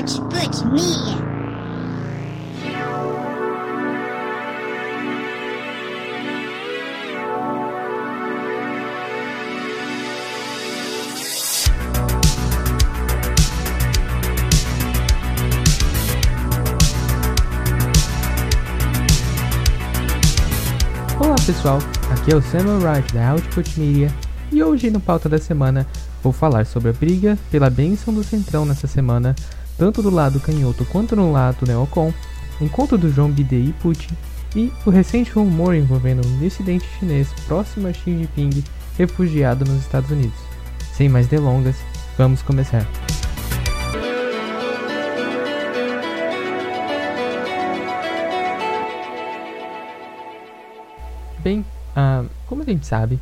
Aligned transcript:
Put 0.00 0.20
Put 0.30 0.66
Media. 0.72 1.18
Olá 21.18 21.34
pessoal, 21.44 21.78
aqui 22.10 22.32
é 22.32 22.36
o 22.36 22.40
Samuel 22.40 22.78
Wright 22.78 23.12
da 23.12 23.28
Output 23.28 23.78
Media 23.78 24.10
e 24.50 24.62
hoje 24.62 24.90
no 24.90 24.98
pauta 24.98 25.28
da 25.28 25.36
semana 25.36 25.86
vou 26.22 26.32
falar 26.32 26.64
sobre 26.64 26.88
a 26.88 26.92
briga 26.94 27.38
pela 27.50 27.68
bênção 27.68 28.14
do 28.14 28.24
Centrão 28.24 28.64
nessa 28.64 28.86
semana, 28.86 29.36
tanto 29.80 30.02
do 30.02 30.10
lado 30.10 30.38
canhoto 30.38 30.84
quanto 30.84 31.16
no 31.16 31.32
lado 31.32 31.64
neocon, 31.66 32.12
encontro 32.60 32.98
do 32.98 33.10
João 33.10 33.30
Bidei 33.30 33.72
Putin 33.80 34.14
e 34.54 34.70
o 34.84 34.90
recente 34.90 35.30
rumor 35.30 35.74
envolvendo 35.74 36.20
um 36.22 36.38
dissidente 36.38 36.86
chinês 36.98 37.32
próximo 37.46 37.88
a 37.88 37.92
Xi 37.94 38.10
Jinping 38.18 38.62
refugiado 38.98 39.64
nos 39.64 39.80
Estados 39.80 40.10
Unidos. 40.10 40.38
Sem 40.92 41.08
mais 41.08 41.28
delongas, 41.28 41.76
vamos 42.18 42.42
começar. 42.42 42.86
Bem, 51.38 51.64
ah, 51.96 52.24
como 52.46 52.60
a 52.60 52.66
gente 52.66 52.86
sabe, 52.86 53.18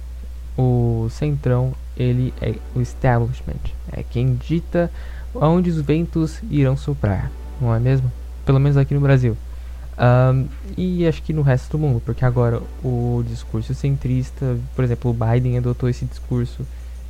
o 0.56 1.06
Centrão 1.08 1.72
ele 1.96 2.34
é 2.40 2.56
o 2.74 2.80
establishment, 2.80 3.60
é 3.92 4.02
quem 4.02 4.34
dita 4.34 4.90
aonde 5.34 5.70
os 5.70 5.80
ventos 5.80 6.41
irão 6.50 6.77
soprar, 6.77 7.30
não 7.61 7.75
é 7.75 7.78
mesmo? 7.78 8.11
Pelo 8.44 8.58
menos 8.58 8.77
aqui 8.77 8.94
no 8.94 9.00
Brasil. 9.00 9.36
Ah, 9.98 10.33
e 10.77 11.06
acho 11.06 11.22
que 11.22 11.33
no 11.33 11.42
resto 11.42 11.72
do 11.72 11.78
mundo, 11.78 12.00
porque 12.05 12.25
agora 12.25 12.62
o 12.84 13.25
discurso 13.27 13.75
centrista, 13.75 14.56
por 14.77 14.84
exemplo, 14.84 15.11
o 15.11 15.14
Biden 15.14 15.58
adotou 15.58 15.89
esse 15.89 16.05
discurso, 16.05 16.64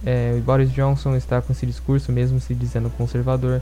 é, 0.05 0.35
o 0.39 0.43
Boris 0.43 0.73
Johnson 0.73 1.15
está 1.17 1.43
com 1.43 1.53
esse 1.53 1.67
discurso 1.67 2.11
mesmo 2.13 2.41
se 2.41 2.55
dizendo 2.55 2.89
conservador. 2.91 3.61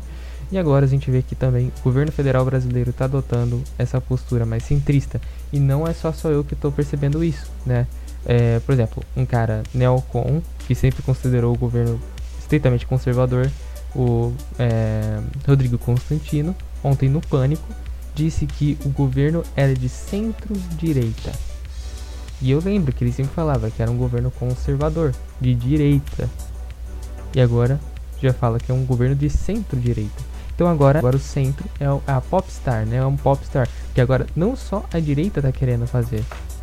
E 0.52 0.56
agora 0.56 0.84
a 0.84 0.88
gente 0.88 1.10
vê 1.10 1.22
que 1.22 1.34
também 1.34 1.72
o 1.80 1.82
governo 1.82 2.12
federal 2.12 2.44
brasileiro 2.44 2.90
está 2.90 3.06
adotando 3.06 3.64
essa 3.76 4.00
postura 4.00 4.46
mais 4.46 4.62
centrista. 4.62 5.20
E 5.52 5.58
não 5.58 5.86
é 5.88 5.92
só 5.92 6.12
só 6.12 6.30
eu 6.30 6.44
que 6.44 6.54
estou 6.54 6.70
percebendo 6.70 7.24
isso, 7.24 7.50
né? 7.64 7.86
É, 8.24 8.60
por 8.60 8.72
exemplo, 8.72 9.02
um 9.16 9.26
cara 9.26 9.64
neocon, 9.74 10.40
que 10.60 10.74
sempre 10.74 11.02
considerou 11.02 11.52
o 11.52 11.58
governo 11.58 12.00
estritamente 12.38 12.86
conservador, 12.86 13.50
o 13.96 14.32
é, 14.58 15.18
Rodrigo 15.46 15.78
Constantino, 15.78 16.54
ontem 16.84 17.08
no 17.08 17.20
Pânico, 17.20 17.66
disse 18.14 18.46
que 18.46 18.78
o 18.84 18.90
governo 18.90 19.42
era 19.56 19.74
de 19.74 19.88
centro-direita. 19.88 21.32
E 22.40 22.50
eu 22.50 22.60
lembro 22.60 22.92
que 22.92 23.02
ele 23.02 23.12
sempre 23.12 23.32
falava 23.34 23.70
que 23.70 23.80
era 23.80 23.90
um 23.90 23.96
governo 23.96 24.30
conservador, 24.30 25.14
de 25.40 25.54
direita. 25.54 26.28
E 27.34 27.40
agora 27.40 27.80
já 28.22 28.32
fala 28.32 28.58
que 28.58 28.70
é 28.70 28.74
um 28.74 28.84
governo 28.84 29.14
de 29.14 29.30
centro-direita. 29.30 30.22
Então 30.54 30.66
agora, 30.66 30.98
agora 30.98 31.16
o 31.16 31.20
centro 31.20 31.64
é 31.80 31.86
a 32.06 32.20
popstar, 32.20 32.86
né? 32.86 32.96
É 32.96 33.04
um 33.04 33.16
popstar. 33.16 33.68
Que 33.94 34.00
agora 34.00 34.26
não 34.34 34.56
só 34.56 34.84
a 34.92 34.98
direita 34.98 35.42
tá 35.42 35.52
querendo 35.52 35.86
fazer 35.86 36.22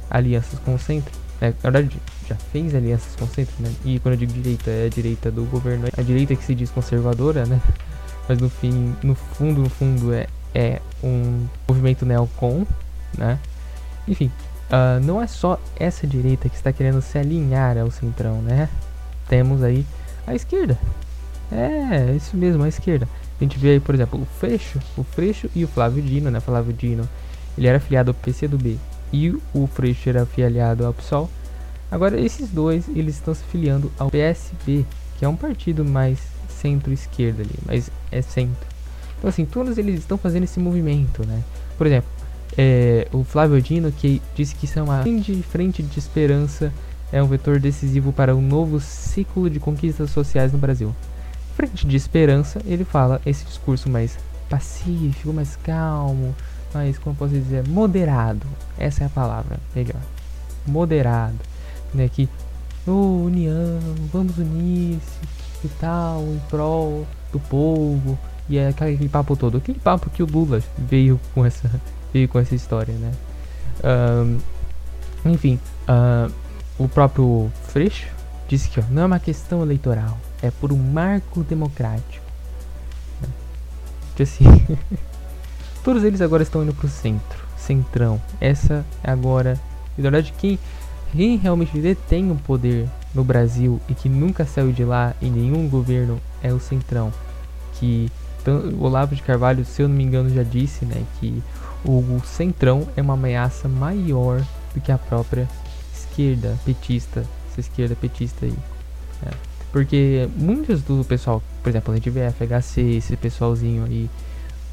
alianças 0.10 0.60
com 0.60 0.76
o 0.76 0.80
centro. 0.80 1.23
Né? 1.44 1.54
Na 1.62 1.70
verdade, 1.70 2.00
já 2.26 2.36
fez 2.36 2.74
alianças 2.74 3.14
com 3.18 3.26
o 3.26 3.28
centro, 3.28 3.54
né? 3.60 3.70
E 3.84 4.00
quando 4.00 4.14
eu 4.14 4.20
digo 4.20 4.32
direita, 4.32 4.72
é 4.72 4.86
a 4.86 4.90
direita 4.90 5.30
do 5.30 5.44
governo. 5.44 5.90
A 5.98 6.02
direita 6.02 6.34
que 6.38 6.44
se 6.44 6.56
diz 6.56 6.72
conservadora, 6.72 7.46
né? 7.46 7.62
Mas 8.30 8.40
no 8.40 8.50
fim, 8.50 8.96
no 9.04 9.14
fundo, 9.14 9.62
no 9.62 9.70
fundo 9.70 10.14
é, 10.14 10.28
é 10.56 10.82
um 11.04 11.46
movimento 11.68 12.06
neocon, 12.06 12.66
né? 13.18 13.38
Enfim, 14.08 14.32
uh, 14.70 15.04
não 15.04 15.22
é 15.22 15.28
só 15.28 15.60
essa 15.78 16.08
direita 16.08 16.48
que 16.48 16.56
está 16.56 16.72
querendo 16.72 17.02
se 17.02 17.18
alinhar 17.18 17.78
ao 17.78 17.92
centrão, 17.92 18.42
né? 18.42 18.70
Temos 19.28 19.62
aí 19.62 19.86
a 20.26 20.34
esquerda. 20.34 20.78
É, 21.52 22.16
isso 22.16 22.38
mesmo, 22.38 22.64
a 22.64 22.70
esquerda. 22.70 23.06
A 23.38 23.44
gente 23.44 23.60
vê 23.60 23.72
aí, 23.72 23.80
por 23.82 23.94
exemplo, 23.94 24.22
o 24.22 24.26
Freixo, 24.40 24.80
o 24.98 25.04
Freixo 25.04 25.50
e 25.54 25.66
o 25.66 25.68
Flávio 25.68 26.02
Dino, 26.02 26.32
né? 26.32 26.40
Flávio 26.40 26.72
Dino, 26.72 27.08
ele 27.58 27.68
era 27.68 27.80
afiliado 27.80 28.12
ao 28.12 28.14
PCdoB 28.14 28.80
e 29.14 29.34
o 29.54 29.68
Freixo 29.68 30.10
era 30.10 30.24
afiliado 30.24 30.86
ao 30.86 30.94
PSOL. 30.94 31.30
Agora 31.90 32.20
esses 32.20 32.50
dois, 32.50 32.90
eles 32.90 33.16
estão 33.16 33.34
se 33.34 33.44
afiliando 33.48 33.90
ao 33.98 34.10
PSB, 34.10 34.86
que 35.18 35.24
é 35.24 35.30
um 35.30 35.36
partido 35.36 35.86
mais 35.86 36.20
centro-esquerda 36.50 37.44
ali, 37.44 37.56
mas 37.66 37.90
é 38.12 38.22
centro. 38.22 38.68
Então 39.18 39.30
assim, 39.30 39.46
todos 39.46 39.78
eles 39.78 40.00
estão 40.00 40.18
fazendo 40.18 40.44
esse 40.44 40.60
movimento, 40.60 41.26
né? 41.26 41.42
Por 41.78 41.88
exemplo, 41.88 42.10
é, 42.58 43.08
o 43.14 43.24
Flávio 43.24 43.62
Dino 43.62 43.92
que 43.92 44.22
disse 44.36 44.56
que 44.56 44.66
isso 44.66 44.80
é 44.80 44.82
uma 44.82 45.04
grande 45.04 45.42
frente 45.44 45.84
de 45.84 46.00
esperança, 46.00 46.74
é 47.12 47.22
um 47.22 47.28
vetor 47.28 47.60
decisivo 47.60 48.12
para 48.12 48.36
um 48.36 48.42
novo 48.42 48.80
ciclo 48.80 49.50
de 49.50 49.60
conquistas 49.60 50.10
sociais 50.10 50.52
no 50.52 50.58
Brasil 50.58 50.94
frente 51.54 51.88
de 51.88 51.96
esperança, 51.96 52.62
ele 52.66 52.84
fala 52.84 53.22
esse 53.26 53.46
discurso 53.46 53.90
mais 53.90 54.18
pacífico, 54.50 55.32
mais 55.32 55.56
calmo, 55.56 56.36
mais, 56.74 56.98
como 56.98 57.16
posso 57.16 57.34
dizer, 57.34 57.68
moderado. 57.68 58.46
Essa 58.78 59.04
é 59.04 59.08
a 59.08 59.10
palavra, 59.10 59.60
melhor. 59.76 60.02
Moderado. 60.66 61.38
Né, 61.94 62.10
que, 62.10 62.28
oh, 62.88 63.26
união, 63.26 63.80
vamos 64.12 64.38
unir-se 64.38 65.20
e 65.64 65.68
tal, 65.80 66.22
em 66.24 66.42
prol 66.50 67.06
do 67.32 67.40
povo. 67.40 68.18
E 68.50 68.58
é 68.58 68.70
aquele 68.70 69.08
papo 69.08 69.36
todo. 69.36 69.58
Aquele 69.58 69.80
papo 69.80 70.10
que 70.10 70.24
o 70.24 70.26
Lula 70.26 70.62
veio 70.78 71.20
com 71.34 71.46
essa, 71.46 71.70
veio 72.12 72.28
com 72.28 72.40
essa 72.40 72.56
história, 72.56 72.94
né? 72.96 73.12
Um, 73.84 74.40
enfim, 75.32 75.60
uh, 75.88 76.32
o 76.78 76.88
próprio 76.90 77.52
Freixo 77.68 78.08
disse 78.48 78.70
que 78.70 78.80
ó, 78.80 78.84
não 78.90 79.04
é 79.04 79.06
uma 79.06 79.20
questão 79.20 79.62
eleitoral 79.62 80.18
é 80.44 80.52
por 80.52 80.74
um 80.74 80.78
marco 80.78 81.42
democrático. 81.42 82.22
Que 84.16 84.24
assim, 84.24 84.44
todos 85.84 86.04
eles 86.04 86.22
agora 86.22 86.44
estão 86.44 86.64
indo 86.64 86.74
pro 86.74 86.88
centro, 86.88 87.44
centrão. 87.58 88.22
Essa 88.40 88.86
é 89.04 89.12
agora, 89.12 89.60
na 89.98 90.02
verdade, 90.02 90.34
quem, 90.38 90.58
quem 91.12 91.38
realmente 91.38 91.78
detém 91.80 92.32
o 92.32 92.36
poder 92.36 92.88
no 93.14 93.24
Brasil 93.24 93.80
e 93.88 93.94
que 93.94 94.10
nunca 94.10 94.46
saiu 94.46 94.72
de 94.72 94.84
lá 94.84 95.14
em 95.22 95.30
nenhum 95.30 95.68
governo 95.68 96.20
é 96.42 96.52
o 96.54 96.60
centrão. 96.60 97.12
Que 97.74 98.10
o 98.78 98.84
Olavo 98.84 99.16
de 99.16 99.22
Carvalho, 99.22 99.64
se 99.66 99.82
eu 99.82 99.88
não 99.88 99.96
me 99.96 100.04
engano, 100.04 100.30
já 100.30 100.44
disse, 100.44 100.86
né, 100.86 101.04
que 101.20 101.42
o 101.86 102.22
centrão 102.26 102.88
é 102.96 103.02
uma 103.02 103.14
ameaça 103.14 103.68
maior 103.68 104.42
do 104.74 104.82
que 104.82 104.92
a 104.92 104.98
própria 104.98 105.48
esquerda 105.94 106.58
petista, 106.66 107.26
essa 107.52 107.60
esquerda 107.60 107.96
petista 107.96 108.46
aí. 108.46 108.58
Né? 109.22 109.32
Porque 109.72 110.30
muitos 110.36 110.82
do 110.82 111.04
pessoal, 111.04 111.42
por 111.62 111.70
exemplo, 111.70 111.92
a 111.92 111.96
gente 111.96 112.10
vê 112.10 112.30
FHC, 112.32 112.82
esse 112.98 113.18
pessoalzinho 113.18 113.86
aí 113.86 114.10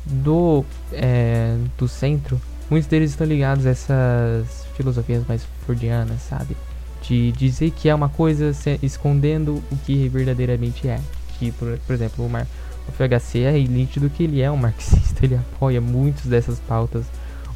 do, 0.04 0.64
é, 0.92 1.56
do 1.78 1.86
centro, 1.88 2.40
muitos 2.68 2.88
deles 2.88 3.10
estão 3.10 3.26
ligados 3.26 3.66
a 3.66 3.70
essas 3.70 4.66
filosofias 4.76 5.26
mais 5.26 5.46
fordianas, 5.66 6.20
sabe? 6.22 6.56
De 7.02 7.32
dizer 7.32 7.70
que 7.70 7.88
é 7.88 7.94
uma 7.94 8.08
coisa 8.08 8.52
escondendo 8.82 9.62
o 9.70 9.76
que 9.84 10.08
verdadeiramente 10.08 10.88
é. 10.88 11.00
Que, 11.38 11.52
por, 11.52 11.78
por 11.78 11.94
exemplo, 11.94 12.24
o, 12.24 12.28
Mar, 12.28 12.46
o 12.88 12.92
FHC 12.92 13.40
é 13.40 13.52
nítido 13.52 14.10
que 14.10 14.24
ele 14.24 14.40
é 14.40 14.50
um 14.50 14.56
marxista, 14.58 15.24
ele 15.24 15.36
apoia 15.36 15.80
muitas 15.80 16.26
dessas 16.26 16.58
pautas 16.60 17.04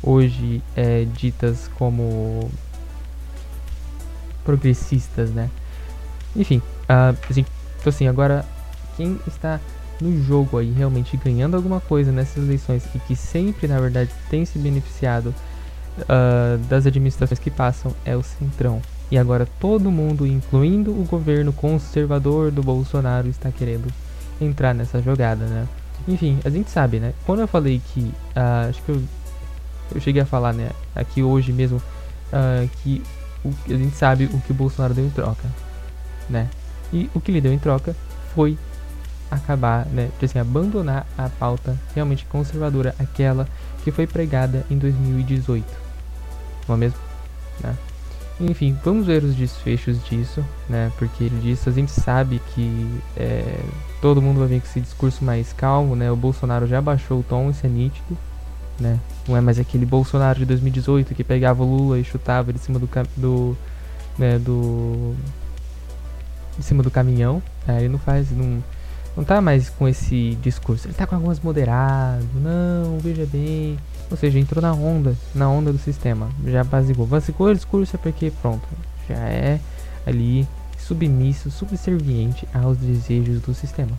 hoje 0.03 0.63
é, 0.77 1.07
ditas 1.17 1.71
como 1.79 2.51
progressistas, 4.45 5.31
né? 5.31 5.51
Enfim, 6.37 6.59
uh, 6.59 7.17
assim, 7.31 7.47
então 7.81 7.91
assim, 7.91 8.07
agora 8.07 8.45
quem 8.97 9.19
está 9.27 9.61
no 10.01 10.23
jogo 10.23 10.59
aí 10.59 10.73
realmente 10.73 11.17
ganhando 11.17 11.57
alguma 11.57 11.81
coisa 11.81 12.11
nessas 12.13 12.45
eleições 12.45 12.85
e 12.95 12.99
que 12.99 13.15
sempre 13.17 13.67
na 13.67 13.81
verdade 13.81 14.11
tem 14.29 14.45
se 14.45 14.59
beneficiado 14.59 15.35
uh, 16.01 16.59
das 16.69 16.87
administrações 16.87 17.39
que 17.39 17.51
passam 17.51 17.93
é 18.05 18.17
o 18.17 18.23
Centrão. 18.23 18.81
E 19.11 19.19
agora 19.19 19.47
todo 19.61 19.91
mundo, 19.91 20.27
incluindo 20.27 20.91
o 20.91 21.05
governo 21.05 21.53
conservador 21.53 22.51
do 22.51 22.63
Bolsonaro, 22.63 23.29
está 23.29 23.51
querendo 23.51 23.87
entrar 24.41 24.75
nessa 24.75 25.01
jogada, 25.01 25.45
né? 25.45 25.69
Enfim, 26.09 26.39
a 26.45 26.51
gente 26.51 26.71
sabe, 26.71 26.99
né? 26.99 27.13
Quando 27.25 27.41
eu 27.41 27.49
falei 27.49 27.81
que. 27.93 28.01
Uh, 28.01 28.69
acho 28.69 28.83
que 28.83 28.89
eu, 28.91 29.03
eu 29.95 30.01
cheguei 30.01 30.23
a 30.23 30.27
falar, 30.27 30.53
né? 30.53 30.71
Aqui 30.95 31.23
hoje 31.23 31.53
mesmo. 31.53 31.77
Uh, 32.33 32.69
que 32.83 33.03
o, 33.45 33.53
a 33.67 33.77
gente 33.77 33.95
sabe 33.95 34.25
o 34.25 34.41
que 34.41 34.51
o 34.51 34.55
Bolsonaro 34.55 34.95
deu 34.95 35.05
em 35.05 35.11
troca 35.11 35.47
né? 36.29 36.49
E 36.93 37.11
o 37.15 37.21
que 37.21 37.31
ele 37.31 37.41
deu 37.41 37.53
em 37.53 37.59
troca 37.59 37.95
foi 38.35 38.57
acabar, 39.35 39.87
né, 39.87 40.11
de 40.19 40.25
assim, 40.25 40.39
abandonar 40.39 41.07
a 41.17 41.29
pauta 41.29 41.77
realmente 41.95 42.25
conservadora, 42.27 42.95
aquela 42.99 43.47
que 43.83 43.91
foi 43.91 44.07
pregada 44.07 44.65
em 44.71 44.79
2018. 44.79 45.65
Não 46.69 46.75
é 46.75 46.79
mesmo? 46.79 46.99
Né? 47.61 47.77
Enfim, 48.41 48.77
vamos 48.85 49.07
ver 49.07 49.23
os 49.23 49.35
desfechos 49.35 50.03
disso, 50.05 50.45
né? 50.69 50.91
Porque 50.99 51.29
disso 51.29 51.69
a 51.69 51.73
gente 51.73 51.93
sabe 51.93 52.41
que 52.53 53.01
é, 53.17 53.61
todo 54.01 54.21
mundo 54.21 54.41
vai 54.41 54.49
vir 54.49 54.61
com 54.61 54.67
esse 54.67 54.81
discurso 54.81 55.25
mais 55.25 55.53
calmo, 55.53 55.95
né? 55.95 56.11
O 56.11 56.17
Bolsonaro 56.17 56.67
já 56.67 56.81
baixou 56.81 57.21
o 57.21 57.23
tom, 57.23 57.51
isso 57.51 57.65
é 57.65 57.69
nítido, 57.69 58.19
né? 58.81 58.99
Não 59.29 59.37
é 59.37 59.41
mais 59.41 59.59
aquele 59.59 59.87
Bolsonaro 59.87 60.41
de 60.41 60.47
2018 60.47 61.15
que 61.15 61.23
pegava 61.23 61.63
o 61.63 61.77
Lula 61.77 61.99
e 61.99 62.05
chutava 62.05 62.53
de 62.53 62.59
cima 62.59 62.79
do 62.79 62.89
do 63.17 63.57
né, 64.19 64.39
do 64.39 65.15
de 66.59 66.65
cima 66.65 66.83
do 66.83 66.91
caminhão. 66.91 67.41
É, 67.69 67.79
ele 67.79 67.89
não 67.89 67.99
faz, 67.99 68.31
não, 68.33 68.63
não 69.17 69.25
tá 69.25 69.41
mais 69.41 69.71
com 69.71 69.87
esse 69.87 70.37
discurso. 70.43 70.87
Ele 70.87 70.95
tá 70.95 71.07
com 71.07 71.15
algumas 71.15 71.41
moderado, 71.41 72.27
não, 72.35 72.99
veja 72.99 73.27
bem. 73.27 73.79
Ou 74.11 74.17
seja, 74.17 74.39
entrou 74.39 74.61
na 74.61 74.73
onda, 74.73 75.17
na 75.35 75.49
onda 75.49 75.73
do 75.73 75.79
sistema. 75.79 76.29
Já 76.45 76.65
basicou. 76.65 77.07
Basicou 77.07 77.49
o 77.49 77.55
discurso 77.55 77.97
é 77.97 77.99
porque 77.99 78.31
pronto, 78.43 78.67
já 79.09 79.17
é 79.17 79.61
ali 80.07 80.47
submisso, 80.79 81.51
subserviente 81.51 82.47
aos 82.53 82.77
desejos 82.77 83.41
do 83.41 83.55
sistema. 83.55 83.99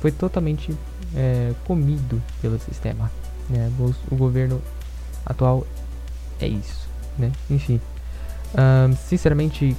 Foi 0.00 0.10
totalmente 0.10 0.74
é, 1.14 1.52
comido 1.66 2.22
pelo 2.40 2.58
sistema. 2.58 3.10
Né? 3.48 3.70
O, 4.10 4.16
governo 4.16 4.62
atual 5.24 5.66
é 6.40 6.46
isso, 6.46 6.88
né? 7.18 7.32
Enfim, 7.50 7.80
sinceramente, 9.08 9.76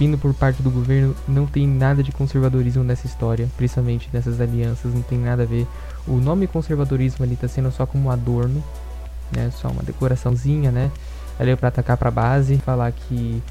vindo 0.00 0.16
por 0.16 0.32
parte 0.32 0.62
do 0.62 0.70
governo, 0.70 1.14
não 1.28 1.46
tem 1.46 1.68
nada 1.68 2.02
de 2.02 2.10
conservadorismo 2.10 2.82
nessa 2.82 3.06
história, 3.06 3.46
principalmente 3.58 4.08
nessas 4.10 4.40
alianças, 4.40 4.94
não 4.94 5.02
tem 5.02 5.18
nada 5.18 5.42
a 5.42 5.46
ver. 5.46 5.66
O 6.08 6.16
nome 6.16 6.46
conservadorismo 6.46 7.22
ali 7.22 7.34
está 7.34 7.46
sendo 7.46 7.70
só 7.70 7.84
como 7.84 8.08
um 8.08 8.10
adorno, 8.10 8.64
né? 9.30 9.52
Só 9.60 9.68
uma 9.68 9.82
decoraçãozinha, 9.82 10.70
né? 10.72 10.90
Ali 11.38 11.54
para 11.54 11.68
atacar 11.68 11.98
para 11.98 12.10
base, 12.10 12.56
falar 12.56 12.90
que 12.92 13.42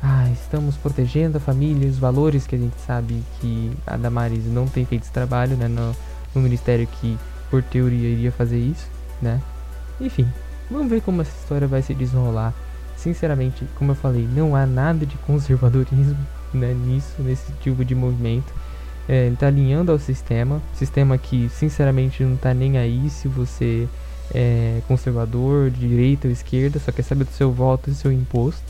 ah, 0.00 0.28
estamos 0.32 0.76
protegendo 0.76 1.38
a 1.38 1.40
família, 1.40 1.90
os 1.90 1.98
valores 1.98 2.46
que 2.46 2.54
a 2.54 2.58
gente 2.58 2.76
sabe 2.86 3.20
que 3.40 3.72
a 3.84 3.96
Damares 3.96 4.46
não 4.46 4.68
tem 4.68 4.84
feito 4.84 5.02
esse 5.02 5.12
trabalho, 5.12 5.56
né, 5.56 5.66
no, 5.66 5.96
no 6.32 6.40
ministério 6.40 6.86
que 6.86 7.18
por 7.50 7.60
teoria 7.60 8.08
iria 8.08 8.30
fazer 8.30 8.58
isso, 8.58 8.86
né? 9.20 9.42
Enfim, 10.00 10.28
vamos 10.70 10.88
ver 10.88 11.02
como 11.02 11.22
essa 11.22 11.36
história 11.40 11.66
vai 11.66 11.82
se 11.82 11.92
desenrolar. 11.92 12.54
Sinceramente, 13.02 13.66
como 13.74 13.90
eu 13.90 13.96
falei, 13.96 14.28
não 14.32 14.54
há 14.54 14.64
nada 14.64 15.04
de 15.04 15.16
conservadorismo 15.18 16.16
né, 16.54 16.72
nisso, 16.72 17.14
nesse 17.18 17.50
tipo 17.60 17.84
de 17.84 17.94
movimento. 17.94 18.52
É, 19.08 19.26
ele 19.26 19.34
está 19.34 19.48
alinhando 19.48 19.90
ao 19.90 19.98
sistema, 19.98 20.62
sistema 20.74 21.18
que 21.18 21.48
sinceramente 21.48 22.22
não 22.22 22.34
está 22.34 22.54
nem 22.54 22.78
aí 22.78 23.10
se 23.10 23.26
você 23.26 23.88
é 24.32 24.80
conservador, 24.86 25.70
de 25.70 25.88
direita 25.88 26.28
ou 26.28 26.32
esquerda, 26.32 26.78
só 26.78 26.92
quer 26.92 27.02
saber 27.02 27.24
do 27.24 27.32
seu 27.32 27.50
voto 27.50 27.90
e 27.90 27.92
do 27.92 27.96
seu 27.96 28.12
imposto 28.12 28.62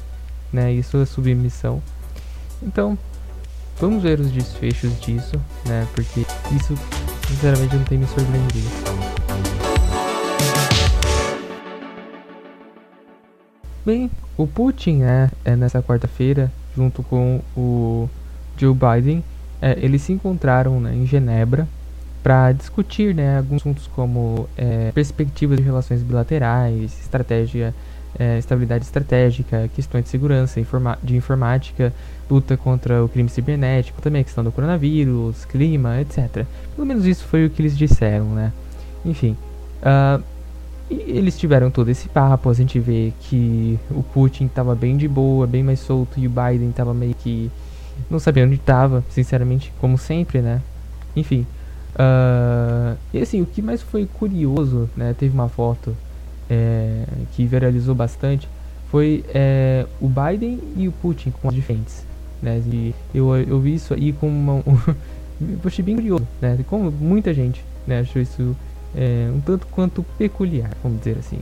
né, 0.51 0.73
e 0.73 0.83
sua 0.83 1.05
submissão. 1.05 1.83
Então, 2.63 2.99
vamos 3.79 4.03
ver 4.03 4.19
os 4.19 4.31
desfechos 4.31 4.99
disso, 5.01 5.41
né, 5.67 5.87
porque 5.95 6.21
isso 6.57 6.75
sinceramente 7.29 7.77
não 7.77 7.85
tem 7.85 7.99
me 7.99 8.07
surpreendido. 8.07 9.22
Bem, 13.85 14.11
o 14.37 14.47
Putin, 14.47 14.99
né, 14.99 15.31
é 15.45 15.57
nessa 15.57 15.83
quarta-feira, 15.83 16.53
junto 16.77 17.03
com 17.03 17.41
o 17.57 18.09
Joe 18.57 18.75
Biden, 18.75 19.25
é, 19.61 19.77
eles 19.81 20.03
se 20.03 20.13
encontraram 20.13 20.81
né, 20.81 20.95
em 20.95 21.07
Genebra 21.07 21.67
para 22.23 22.53
discutir 22.53 23.15
né, 23.15 23.39
alguns 23.39 23.63
assuntos 23.63 23.89
como 23.89 24.49
é, 24.57 24.93
perspectivas 24.93 25.59
de 25.59 25.65
relações 25.65 26.03
bilaterais, 26.03 26.97
estratégia 27.01 27.75
é, 28.19 28.39
estabilidade 28.39 28.85
estratégica, 28.85 29.69
questões 29.75 30.05
de 30.05 30.11
segurança, 30.11 30.61
informa 30.61 30.99
de 31.03 31.17
informática, 31.17 31.93
luta 32.31 32.57
contra 32.57 33.05
o 33.05 33.09
crime 33.09 33.29
cibernético, 33.29 34.01
também 34.01 34.21
a 34.23 34.25
questão 34.25 34.45
do 34.45 34.53
coronavírus, 34.53 35.45
clima, 35.45 36.01
etc. 36.01 36.45
Pelo 36.75 36.87
menos 36.87 37.07
isso 37.07 37.25
foi 37.25 37.47
o 37.47 37.51
que 37.51 37.63
eles 37.63 37.77
disseram, 37.77 38.27
né? 38.27 38.53
Enfim, 39.05 39.37
uh, 39.83 40.23
eles 40.91 41.39
tiveram 41.39 41.71
todo 41.71 41.89
esse 41.89 42.09
papo, 42.09 42.51
a 42.51 42.55
gente 42.55 42.79
vê 42.79 43.13
que 43.21 43.79
o 43.91 44.03
Putin 44.03 44.47
estava 44.47 44.75
bem 44.75 44.97
de 44.97 45.09
boa, 45.09 45.47
bem 45.47 45.63
mais 45.63 45.81
solto, 45.81 46.21
e 46.21 46.27
o 46.27 46.31
Biden 46.31 46.71
estava 46.71 46.93
meio 46.93 47.15
que 47.15 47.51
não 48.11 48.19
sabia 48.19 48.45
onde 48.45 48.57
estava, 48.57 49.05
sinceramente, 49.11 49.73
como 49.81 49.97
sempre, 49.97 50.41
né? 50.41 50.61
Enfim, 51.15 51.47
uh, 51.95 52.97
e 53.13 53.19
assim, 53.19 53.41
o 53.41 53.47
que 53.47 53.63
mais 53.63 53.83
foi 53.83 54.07
curioso, 54.07 54.89
né? 54.97 55.15
Teve 55.19 55.35
uma 55.35 55.49
foto 55.49 55.97
é, 56.51 57.05
que 57.33 57.47
viralizou 57.47 57.95
bastante 57.95 58.49
foi 58.93 59.25
é, 59.35 59.87
o 59.99 60.07
Biden 60.07 60.61
e 60.77 60.87
o 60.87 60.93
Putin 60.93 61.31
com 61.31 61.49
as 61.49 61.55
diferentes. 61.55 62.05
Né? 62.43 62.63
E 62.67 62.95
eu, 63.15 63.35
eu 63.37 63.59
vi 63.59 63.75
isso 63.75 63.95
aí 63.95 64.13
com 64.13 64.29
uma. 64.29 64.57
Um, 64.57 64.77
eu 65.41 65.59
achei 65.65 65.83
bem 65.83 65.95
curioso, 65.95 66.29
né? 66.43 66.59
Como 66.69 66.91
muita 66.91 67.33
gente 67.33 67.65
né, 67.87 68.01
achou 68.01 68.21
isso 68.21 68.55
é, 68.95 69.31
um 69.35 69.41
tanto 69.41 69.67
quanto 69.69 70.03
peculiar, 70.19 70.71
vamos 70.83 70.99
dizer 70.99 71.19
assim. 71.19 71.39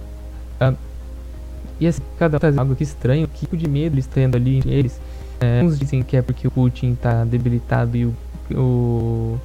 Ah, 0.59 0.75
e 1.79 1.87
assim, 1.87 2.03
cada 2.19 2.37
um 2.37 2.41
faz 2.41 2.57
algo 2.59 2.77
que 2.77 2.83
estranho, 2.83 3.27
que 3.27 3.41
tipo 3.41 3.57
de 3.57 3.69
medo 3.69 3.95
eles 3.95 4.07
tendo 4.07 4.37
ali 4.37 4.59
entre 4.59 4.71
eles. 4.71 5.01
É, 5.41 5.63
uns 5.63 5.79
dizem 5.79 6.03
que 6.03 6.17
é 6.17 6.23
porque 6.23 6.47
o 6.47 6.51
Putin 6.51 6.93
está 6.93 7.25
debilitado 7.25 7.97
e 7.97 8.05
o, 8.05 8.15
o 8.53 9.39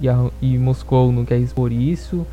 e, 0.00 0.08
a, 0.08 0.30
e 0.42 0.58
Moscou 0.58 1.10
não 1.10 1.24
quer 1.24 1.38
expor 1.38 1.72
isso. 1.72 2.26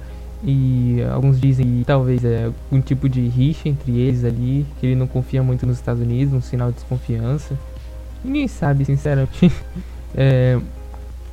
E 0.46 1.02
alguns 1.10 1.40
dizem 1.40 1.66
que 1.66 1.86
talvez 1.86 2.26
é 2.26 2.52
um 2.70 2.82
tipo 2.82 3.08
de 3.08 3.26
rixa 3.30 3.70
entre 3.70 3.98
eles 3.98 4.26
ali, 4.26 4.66
que 4.78 4.88
ele 4.88 4.96
não 4.96 5.08
confia 5.08 5.42
muito 5.42 5.66
nos 5.66 5.78
Estados 5.78 6.02
Unidos, 6.02 6.34
um 6.34 6.42
sinal 6.42 6.70
de 6.70 6.76
desconfiança. 6.76 7.58
Ninguém 8.24 8.50
sabe, 8.50 8.84
sinceramente. 8.84 9.50
é, 10.14 10.60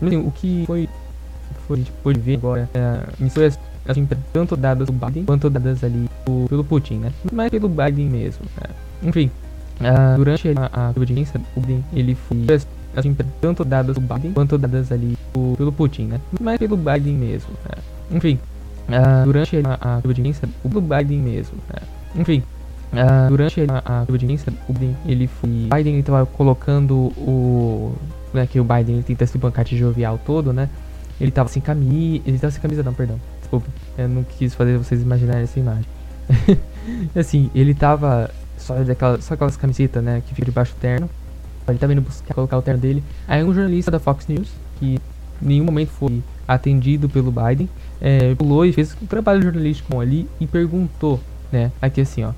assim, 0.01 0.17
o 0.17 0.31
que 0.31 0.63
foi, 0.65 0.89
foi, 1.67 1.77
a 1.77 1.79
gente 1.79 1.93
pode 2.03 2.21
ver 2.21 2.37
agora 2.37 2.69
é, 2.75 3.03
missões 3.19 3.59
assim, 3.87 4.07
tanto 4.33 4.57
dadas 4.57 4.89
pelo 4.89 4.99
Biden 4.99 5.25
quanto 5.25 5.51
dadas 5.51 5.83
ali 5.83 6.09
pelo 6.49 6.65
Putin, 6.65 6.97
né? 6.97 7.13
Mas 7.33 7.51
pelo 7.51 7.69
Biden 7.69 8.09
mesmo. 8.09 8.45
Né? 8.57 8.75
Enfim, 9.03 9.31
uh, 9.81 10.17
durante 10.17 10.49
a, 10.51 10.71
a 10.73 10.87
audiência, 10.89 11.41
o 11.57 11.61
Biden 11.61 11.85
ele 11.93 12.15
foi 12.15 12.47
assim, 12.97 13.17
tanto 13.41 13.65
dadas 13.65 13.97
pelo 13.97 14.07
Biden 14.07 14.33
quanto 14.33 14.59
dadas 14.59 14.93
ali 14.93 15.17
pelo 15.57 15.73
Putin, 15.73 16.05
né? 16.05 16.21
Mas 16.41 16.59
pelo 16.59 16.77
Biden 16.77 17.15
mesmo. 17.15 17.51
Né? 17.65 17.83
Enfim, 18.13 18.39
Uh, 18.91 19.25
durante 19.25 19.57
a, 19.59 19.79
a 19.81 19.95
audiência, 20.05 20.49
o 20.65 20.69
Biden 20.69 21.21
mesmo. 21.21 21.59
Né? 21.69 21.81
Enfim, 22.17 22.43
uh, 22.93 23.29
durante 23.29 23.61
a, 23.61 23.83
a 23.85 23.99
audiência, 24.01 24.53
o 24.69 24.73
Biden, 24.73 24.97
ele 25.07 25.27
foi. 25.29 25.69
Biden 25.73 26.01
estava 26.01 26.27
colocando 26.27 26.95
o. 27.17 27.95
Né, 28.35 28.47
que 28.47 28.61
o 28.61 28.65
Biden 28.65 29.03
tenta 29.03 29.27
se 29.27 29.39
bancar 29.39 29.65
de 29.65 29.77
jovial 29.77 30.19
todo, 30.25 30.53
né? 30.53 30.69
Ele 31.21 31.31
tava 31.31 31.49
sem 31.49 31.61
camisa. 31.61 32.23
Ele 32.27 32.39
tava 32.39 32.51
sem 32.51 32.63
camisa, 32.63 32.83
não, 32.83 32.95
perdão. 32.95 33.21
Desculpa. 33.41 33.67
Eu 33.99 34.09
não 34.09 34.25
quis 34.25 34.55
fazer 34.55 34.79
vocês 34.79 35.03
imaginarem 35.03 35.43
essa 35.43 35.59
imagem. 35.59 35.87
assim, 37.15 37.51
ele 37.55 37.75
tava 37.75 38.31
só, 38.57 38.75
daquela, 38.83 39.21
só 39.21 39.35
aquelas 39.35 39.57
camisetas, 39.57 40.03
né? 40.03 40.23
Que 40.27 40.35
fica 40.35 40.47
debaixo 40.47 40.75
do 40.75 40.81
terno. 40.81 41.11
Ele 41.69 41.79
tava 41.79 41.93
indo 41.93 42.03
buscar 42.03 42.35
colocar 42.35 42.59
o 42.59 42.63
terno 42.63 42.81
dele. 42.81 43.03
Aí 43.29 43.45
um 43.45 43.55
jornalista 43.55 43.91
da 43.91 43.99
Fox 43.99 44.27
News, 44.27 44.49
que 44.79 44.99
em 45.43 45.47
nenhum 45.47 45.65
momento 45.65 45.91
foi 45.91 46.23
atendido 46.47 47.09
pelo 47.09 47.31
Biden, 47.31 47.69
é, 48.01 48.35
pulou 48.35 48.65
e 48.65 48.73
fez 48.73 48.97
um 49.01 49.07
trabalho 49.07 49.43
jornalístico 49.43 50.01
ali 50.01 50.29
e 50.41 50.47
perguntou, 50.47 51.21
né, 51.53 51.71
aqui 51.81 52.01
assim, 52.01 52.25
ó. 52.25 52.33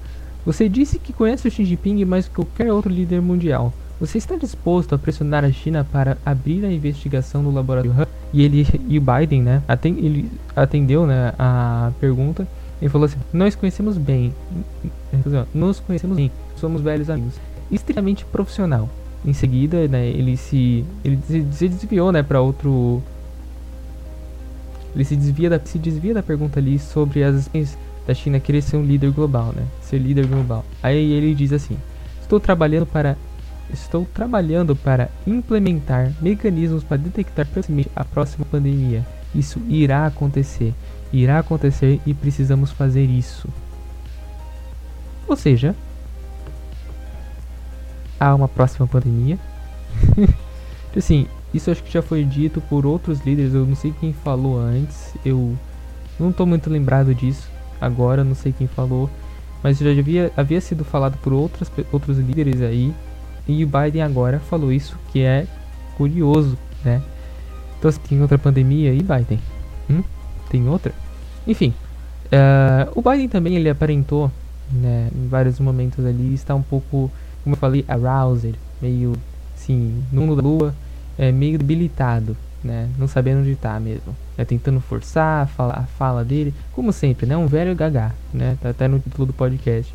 Você 0.45 0.69
disse 0.69 0.99
que 0.99 1.13
conhece 1.13 1.47
o 1.47 1.51
Xi 1.51 1.65
Jinping 1.65 2.05
mais 2.05 2.27
que 2.27 2.35
qualquer 2.35 2.73
outro 2.73 2.93
líder 2.93 3.23
mundial. 3.23 3.73
Você 4.03 4.19
está 4.19 4.35
disposto 4.35 4.97
a 4.97 4.99
pressionar 4.99 5.45
a 5.45 5.53
China 5.53 5.87
para 5.93 6.19
abrir 6.27 6.65
a 6.65 6.73
investigação 6.73 7.41
no 7.41 7.53
laboratório 7.53 7.93
Han? 7.97 8.07
E 8.33 8.43
ele 8.43 8.67
e 8.89 8.99
o 8.99 9.01
Biden, 9.01 9.43
né, 9.43 9.63
ele 9.85 10.29
atendeu, 10.57 11.07
né, 11.07 11.33
a 11.39 11.93
pergunta 12.01 12.45
e 12.81 12.89
falou 12.89 13.05
assim: 13.05 13.19
"Nós 13.33 13.55
conhecemos 13.55 13.97
bem, 13.97 14.35
nos 15.55 15.79
conhecemos 15.79 16.17
bem, 16.17 16.33
somos 16.57 16.83
velhos 16.83 17.09
amigos, 17.09 17.35
extremamente 17.71 18.25
profissional." 18.25 18.89
Em 19.25 19.33
seguida, 19.33 19.87
né, 19.87 20.05
ele 20.09 20.37
se 20.37 20.85
ele 21.05 21.21
se 21.53 21.69
desviou, 21.69 22.11
né, 22.11 22.25
para 22.25 22.41
outro 22.41 23.01
ele 24.97 25.05
se 25.05 25.15
desvia 25.15 25.49
da, 25.49 25.61
se 25.61 25.79
desvia 25.79 26.13
da 26.13 26.25
pergunta 26.25 26.59
ali 26.59 26.77
sobre 26.77 27.23
as 27.23 27.49
da 28.05 28.15
China 28.15 28.41
querer 28.41 28.63
ser 28.63 28.79
um 28.79 28.85
líder 28.85 29.13
global, 29.13 29.53
né? 29.55 29.63
Ser 29.81 29.99
líder 29.99 30.27
global. 30.27 30.65
Aí 30.83 31.13
ele 31.13 31.37
diz 31.37 31.53
assim: 31.53 31.77
"Estou 32.21 32.41
trabalhando 32.41 32.85
para 32.85 33.17
estou 33.73 34.07
trabalhando 34.13 34.77
para 34.77 35.11
implementar 35.27 36.13
mecanismos 36.21 36.85
para 36.85 36.97
detectar 36.97 37.47
a 37.97 38.05
próxima 38.05 38.45
pandemia. 38.45 39.07
Isso 39.35 39.61
irá 39.69 40.07
acontecer. 40.07 40.75
Irá 41.13 41.39
acontecer 41.39 42.01
e 42.07 42.13
precisamos 42.13 42.71
fazer 42.71 43.05
isso." 43.05 43.49
Ou 45.27 45.37
seja, 45.37 45.75
há 48.21 48.35
uma 48.35 48.49
próxima 48.49 48.87
pandemia. 48.87 49.39
assim, 50.97 51.27
isso 51.53 51.71
acho 51.71 51.83
que 51.83 51.93
já 51.93 52.03
foi 52.03 52.25
dito 52.25 52.61
por 52.63 52.87
outros 52.87 53.21
líderes, 53.21 53.55
eu 53.55 53.67
não 53.67 53.75
sei 53.75 53.93
quem 53.99 54.13
falou 54.13 54.59
antes, 54.59 55.15
eu 55.25 55.57
não 56.19 56.31
estou 56.31 56.47
muito 56.47 56.71
lembrado 56.71 57.15
disso 57.15 57.51
agora, 57.81 58.23
não 58.23 58.35
sei 58.35 58.53
quem 58.53 58.67
falou, 58.67 59.11
mas 59.63 59.79
já 59.79 59.91
havia, 59.91 60.33
havia 60.37 60.61
sido 60.61 60.85
falado 60.85 61.19
por 61.19 61.33
outras, 61.33 61.71
outros 61.91 62.19
líderes 62.19 62.63
aí, 62.63 62.95
e 63.47 63.65
o 63.65 63.69
Biden 63.69 64.03
agora 64.03 64.39
falou 64.39 64.73
isso, 64.73 64.97
que 65.13 65.23
é 65.23 65.47
curioso, 65.97 66.57
né? 66.85 67.03
Então 67.79 67.91
se 67.91 67.99
tem 68.01 68.21
outra 68.21 68.39
pandemia 68.39 68.91
aí, 68.91 69.03
Biden? 69.03 69.41
Hum? 69.91 70.03
Tem 70.49 70.69
outra? 70.69 70.93
Enfim, 71.47 71.75
uh, 72.27 72.93
o 72.95 73.03
Biden 73.03 73.29
também 73.29 73.57
ele 73.57 73.69
aparentou, 73.69 74.31
né, 74.71 75.09
em 75.15 75.27
vários 75.27 75.59
momentos 75.59 76.05
ali, 76.05 76.33
está 76.35 76.55
um 76.55 76.63
pouco, 76.63 77.11
como 77.43 77.57
eu 77.57 77.59
falei, 77.59 77.85
aroused, 77.89 78.55
meio 78.81 79.15
assim, 79.57 80.03
no 80.13 80.23
mundo 80.23 80.37
da 80.37 80.43
lua, 80.43 80.75
é, 81.19 81.33
meio 81.33 81.59
debilitado, 81.59 82.37
né, 82.63 82.89
não 82.99 83.09
sabendo 83.09 83.41
onde 83.41 83.51
está 83.51 83.79
mesmo, 83.81 84.17
né, 84.39 84.45
tentando 84.45 84.81
forçar 84.81 85.43
a 85.43 85.47
fala, 85.47 85.75
a 85.75 85.83
fala 85.83 86.25
dele, 86.25 86.55
como 86.73 86.93
sempre, 86.93 87.27
né, 87.27 87.37
um 87.37 87.47
velho 87.47 87.75
gagá, 87.75 88.13
né, 88.33 88.57
tá 88.63 88.71
até 88.71 88.87
no 88.87 89.01
título 89.01 89.27
do 89.27 89.33
podcast 89.33 89.93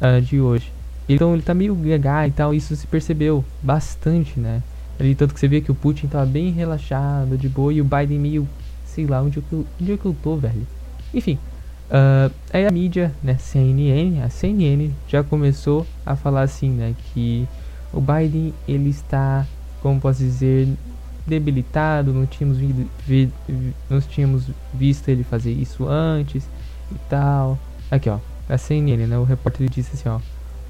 uh, 0.00 0.20
de 0.20 0.40
hoje. 0.40 0.72
Então 1.08 1.32
ele 1.34 1.42
tá 1.42 1.52
meio 1.52 1.74
gagá 1.74 2.26
e 2.26 2.30
tal, 2.30 2.54
isso 2.54 2.74
se 2.76 2.86
percebeu 2.86 3.44
bastante, 3.62 4.38
né, 4.38 4.62
ali, 4.98 5.14
tanto 5.14 5.34
que 5.34 5.40
você 5.40 5.48
vê 5.48 5.60
que 5.60 5.70
o 5.70 5.74
Putin 5.74 6.06
tava 6.06 6.26
bem 6.26 6.52
relaxado, 6.52 7.36
de 7.36 7.48
boa, 7.48 7.72
e 7.72 7.80
o 7.80 7.84
Biden 7.84 8.18
meio 8.18 8.48
sei 8.84 9.06
lá 9.06 9.22
onde 9.22 9.38
eu, 9.38 9.66
onde 9.80 9.90
eu 9.90 10.16
tô, 10.22 10.36
velho. 10.36 10.66
Enfim, 11.14 11.38
uh, 11.90 12.32
aí 12.52 12.66
a 12.66 12.70
mídia, 12.70 13.12
né, 13.22 13.36
CNN, 13.38 14.20
a 14.22 14.28
CNN 14.28 14.90
já 15.08 15.22
começou 15.22 15.86
a 16.04 16.14
falar 16.14 16.42
assim, 16.42 16.70
né, 16.70 16.94
que 17.12 17.48
o 17.92 18.00
Biden 18.00 18.52
ele 18.68 18.90
está, 18.90 19.46
como 19.80 20.00
posso 20.00 20.20
dizer, 20.20 20.68
debilitado, 21.26 22.12
não 22.12 22.26
tínhamos, 22.26 22.58
vi, 22.58 22.86
vi, 23.06 23.30
não 23.88 24.00
tínhamos 24.00 24.44
visto 24.74 25.08
ele 25.08 25.24
fazer 25.24 25.52
isso 25.52 25.86
antes 25.86 26.44
e 26.90 26.98
tal. 27.08 27.58
Aqui, 27.90 28.10
ó, 28.10 28.18
a 28.48 28.58
CNN, 28.58 29.06
né, 29.06 29.18
o 29.18 29.24
repórter 29.24 29.68
disse 29.68 29.92
assim, 29.94 30.08
ó, 30.08 30.20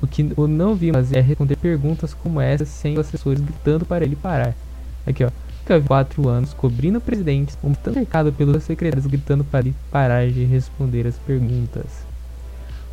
o 0.03 0.07
que 0.07 0.33
eu 0.37 0.49
não 0.49 0.75
vi 0.75 0.93
fazer 0.93 1.19
é 1.19 1.21
responder 1.21 1.57
perguntas 1.57 2.13
como 2.13 2.41
essa 2.41 2.65
sem 2.65 2.99
assessores 2.99 3.41
gritando 3.41 3.87
para 3.87 4.05
ele 4.05 4.17
parar. 4.17 4.55
Aqui, 5.07 5.25
ó 5.25 5.31
fica 5.63 5.81
quatro 5.81 6.29
anos 6.29 6.53
cobrindo 6.53 7.01
presidentes, 7.01 7.57
um 7.63 7.73
tanto 7.73 7.95
cercado 7.95 8.33
pelos 8.33 8.65
secretários 8.65 9.07
gritando 9.07 9.45
para 9.45 9.61
ele 9.61 9.75
parar 9.91 10.29
de 10.29 10.45
responder 10.45 11.07
as 11.07 11.17
perguntas. 11.19 12.05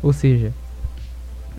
Ou 0.02 0.12
seja, 0.12 0.52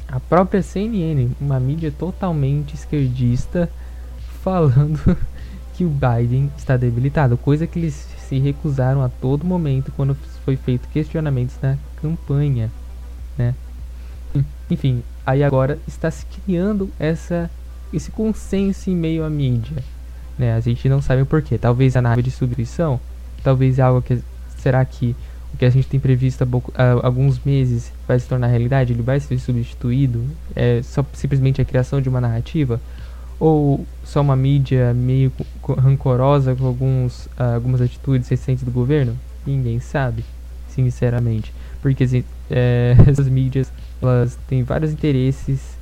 a 0.08 0.20
própria 0.20 0.62
CNN, 0.62 1.30
uma 1.40 1.60
mídia 1.60 1.92
totalmente 1.92 2.74
esquerdista, 2.74 3.70
falando 4.42 5.18
que 5.76 5.86
o 5.86 5.90
Biden 5.90 6.50
está 6.58 6.78
debilitado, 6.78 7.38
coisa 7.38 7.68
que 7.68 7.78
eles 7.78 8.08
se 8.28 8.40
recusaram 8.40 9.04
a 9.04 9.10
todo 9.10 9.46
momento 9.46 9.92
quando 9.96 10.16
foi 10.46 10.56
feito 10.56 10.88
questionamentos 10.90 11.56
na 11.62 11.78
campanha, 12.02 12.72
né? 13.38 13.54
Enfim, 14.70 15.04
aí 15.26 15.44
agora 15.44 15.80
está 15.88 16.10
se 16.10 16.26
criando 16.26 16.90
essa 17.00 17.50
esse 17.94 18.10
consenso 18.10 18.90
em 18.90 18.96
meio 18.96 19.24
à 19.24 19.30
mídia 19.30 19.84
né? 20.42 20.56
A 20.56 20.60
gente 20.60 20.90
não 20.90 21.02
sabe 21.02 21.22
o 21.22 21.26
porquê. 21.26 21.58
Talvez 21.58 21.96
a 21.96 22.02
nave 22.02 22.24
de 22.24 22.32
substituição, 22.32 23.00
talvez 23.44 23.80
algo 23.80 24.02
que 24.02 24.20
será 24.58 24.84
que 24.84 25.16
o 25.54 25.58
que 25.58 25.66
a 25.66 25.70
gente 25.70 25.88
tem 25.88 26.00
previsto 26.00 26.44
há, 26.76 27.06
alguns 27.06 27.40
meses 27.44 27.92
vai 28.08 28.20
se 28.20 28.28
tornar 28.28 28.48
realidade, 28.48 28.92
ele 28.92 29.04
vai 29.04 29.20
ser 29.20 29.38
substituído, 29.38 30.26
é 30.56 30.82
só 30.82 31.06
simplesmente 31.14 31.62
a 31.62 31.66
criação 31.66 32.02
de 32.02 32.10
uma 32.10 32.20
narrativa 32.22 32.82
ou 33.40 33.86
só 34.04 34.22
uma 34.22 34.36
mídia 34.36 34.94
meio 34.94 35.32
rancorosa 35.78 36.56
com 36.56 36.66
alguns, 36.66 37.26
uh, 37.26 37.56
algumas 37.56 37.82
atitudes 37.82 38.28
recentes 38.30 38.64
do 38.64 38.72
governo? 38.72 39.18
Ninguém 39.46 39.80
sabe, 39.80 40.24
sinceramente, 40.70 41.54
porque 41.82 42.24
é, 42.50 42.96
essas 43.08 43.28
mídias 43.28 43.72
elas 44.02 44.38
têm 44.48 44.64
vários 44.64 44.92
interesses, 44.92 45.78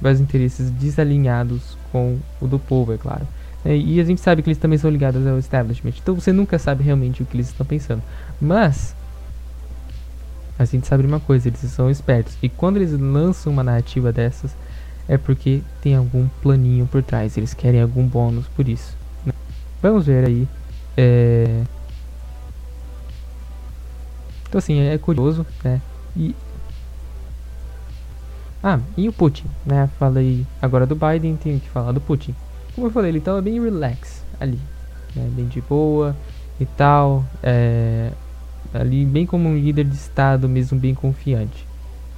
vários 0.00 0.20
interesses 0.20 0.70
desalinhados 0.70 1.76
com 1.90 2.18
o 2.40 2.46
do 2.46 2.58
povo, 2.58 2.92
é 2.92 2.98
claro. 2.98 3.26
É, 3.64 3.76
e 3.76 4.00
a 4.00 4.04
gente 4.04 4.20
sabe 4.20 4.42
que 4.42 4.48
eles 4.48 4.58
também 4.58 4.78
são 4.78 4.90
ligados 4.90 5.24
ao 5.26 5.38
establishment. 5.38 5.94
Então 6.02 6.14
você 6.14 6.32
nunca 6.32 6.58
sabe 6.58 6.82
realmente 6.82 7.22
o 7.22 7.26
que 7.26 7.36
eles 7.36 7.48
estão 7.48 7.64
pensando. 7.64 8.02
Mas 8.40 8.94
a 10.58 10.64
gente 10.64 10.86
sabe 10.86 11.06
uma 11.06 11.20
coisa, 11.20 11.48
eles 11.48 11.60
são 11.60 11.90
espertos. 11.90 12.36
E 12.42 12.48
quando 12.48 12.76
eles 12.76 12.92
lançam 12.92 13.52
uma 13.52 13.62
narrativa 13.62 14.12
dessas, 14.12 14.54
é 15.08 15.16
porque 15.16 15.62
tem 15.80 15.94
algum 15.94 16.28
planinho 16.42 16.86
por 16.86 17.02
trás. 17.02 17.36
Eles 17.36 17.54
querem 17.54 17.80
algum 17.80 18.06
bônus 18.06 18.46
por 18.48 18.68
isso. 18.68 18.96
Né? 19.24 19.32
Vamos 19.80 20.06
ver 20.06 20.26
aí. 20.26 20.48
É... 20.96 21.62
Então 24.48 24.58
assim, 24.58 24.80
é 24.80 24.98
curioso, 24.98 25.46
né? 25.64 25.80
E 26.16 26.34
ah, 28.62 28.78
e 28.96 29.08
o 29.08 29.12
Putin, 29.12 29.46
né? 29.66 29.90
Falei 29.98 30.46
agora 30.60 30.86
do 30.86 30.94
Biden, 30.94 31.36
tenho 31.36 31.58
que 31.58 31.68
falar 31.68 31.92
do 31.92 32.00
Putin. 32.00 32.34
Como 32.74 32.86
eu 32.86 32.90
falei, 32.90 33.10
ele 33.10 33.20
tava 33.20 33.42
bem 33.42 33.60
relax 33.60 34.24
ali, 34.40 34.58
né? 35.16 35.28
Bem 35.34 35.46
de 35.46 35.60
boa 35.60 36.16
e 36.60 36.64
tal. 36.64 37.24
É, 37.42 38.12
ali 38.72 39.04
bem 39.04 39.26
como 39.26 39.48
um 39.48 39.56
líder 39.56 39.84
de 39.84 39.96
estado 39.96 40.48
mesmo, 40.48 40.78
bem 40.78 40.94
confiante. 40.94 41.66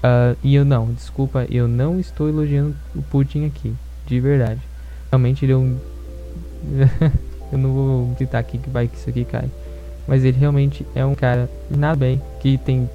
Uh, 0.04 0.36
e 0.42 0.54
eu 0.54 0.66
não, 0.66 0.92
desculpa, 0.92 1.46
eu 1.50 1.66
não 1.66 1.98
estou 1.98 2.28
elogiando 2.28 2.76
o 2.94 3.02
Putin 3.02 3.46
aqui, 3.46 3.74
de 4.06 4.20
verdade. 4.20 4.60
Realmente 5.10 5.46
ele 5.46 5.52
é 5.52 5.56
um... 5.56 5.78
eu 7.50 7.58
não 7.58 7.72
vou 7.72 8.06
gritar 8.18 8.38
aqui 8.38 8.58
que 8.58 8.68
vai 8.68 8.86
que 8.86 8.98
isso 8.98 9.08
aqui 9.08 9.24
cai. 9.24 9.48
Mas 10.06 10.22
ele 10.22 10.38
realmente 10.38 10.86
é 10.94 11.06
um 11.06 11.14
cara 11.14 11.48
nada 11.70 11.96
bem, 11.96 12.20
que 12.40 12.58
tem, 12.58 12.88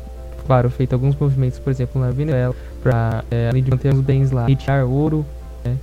claro, 0.49 0.67
feito 0.71 0.93
alguns 0.93 1.15
movimentos, 1.15 1.59
por 1.59 1.69
exemplo, 1.69 2.01
na 2.01 2.09
Venezuela 2.09 2.55
para 2.81 3.23
é, 3.29 3.49
além 3.49 3.61
de 3.61 3.69
manter 3.69 3.93
os 3.93 4.01
bens 4.01 4.31
lá, 4.31 4.47
retirar 4.47 4.83
ouro, 4.83 5.23
né? 5.63 5.77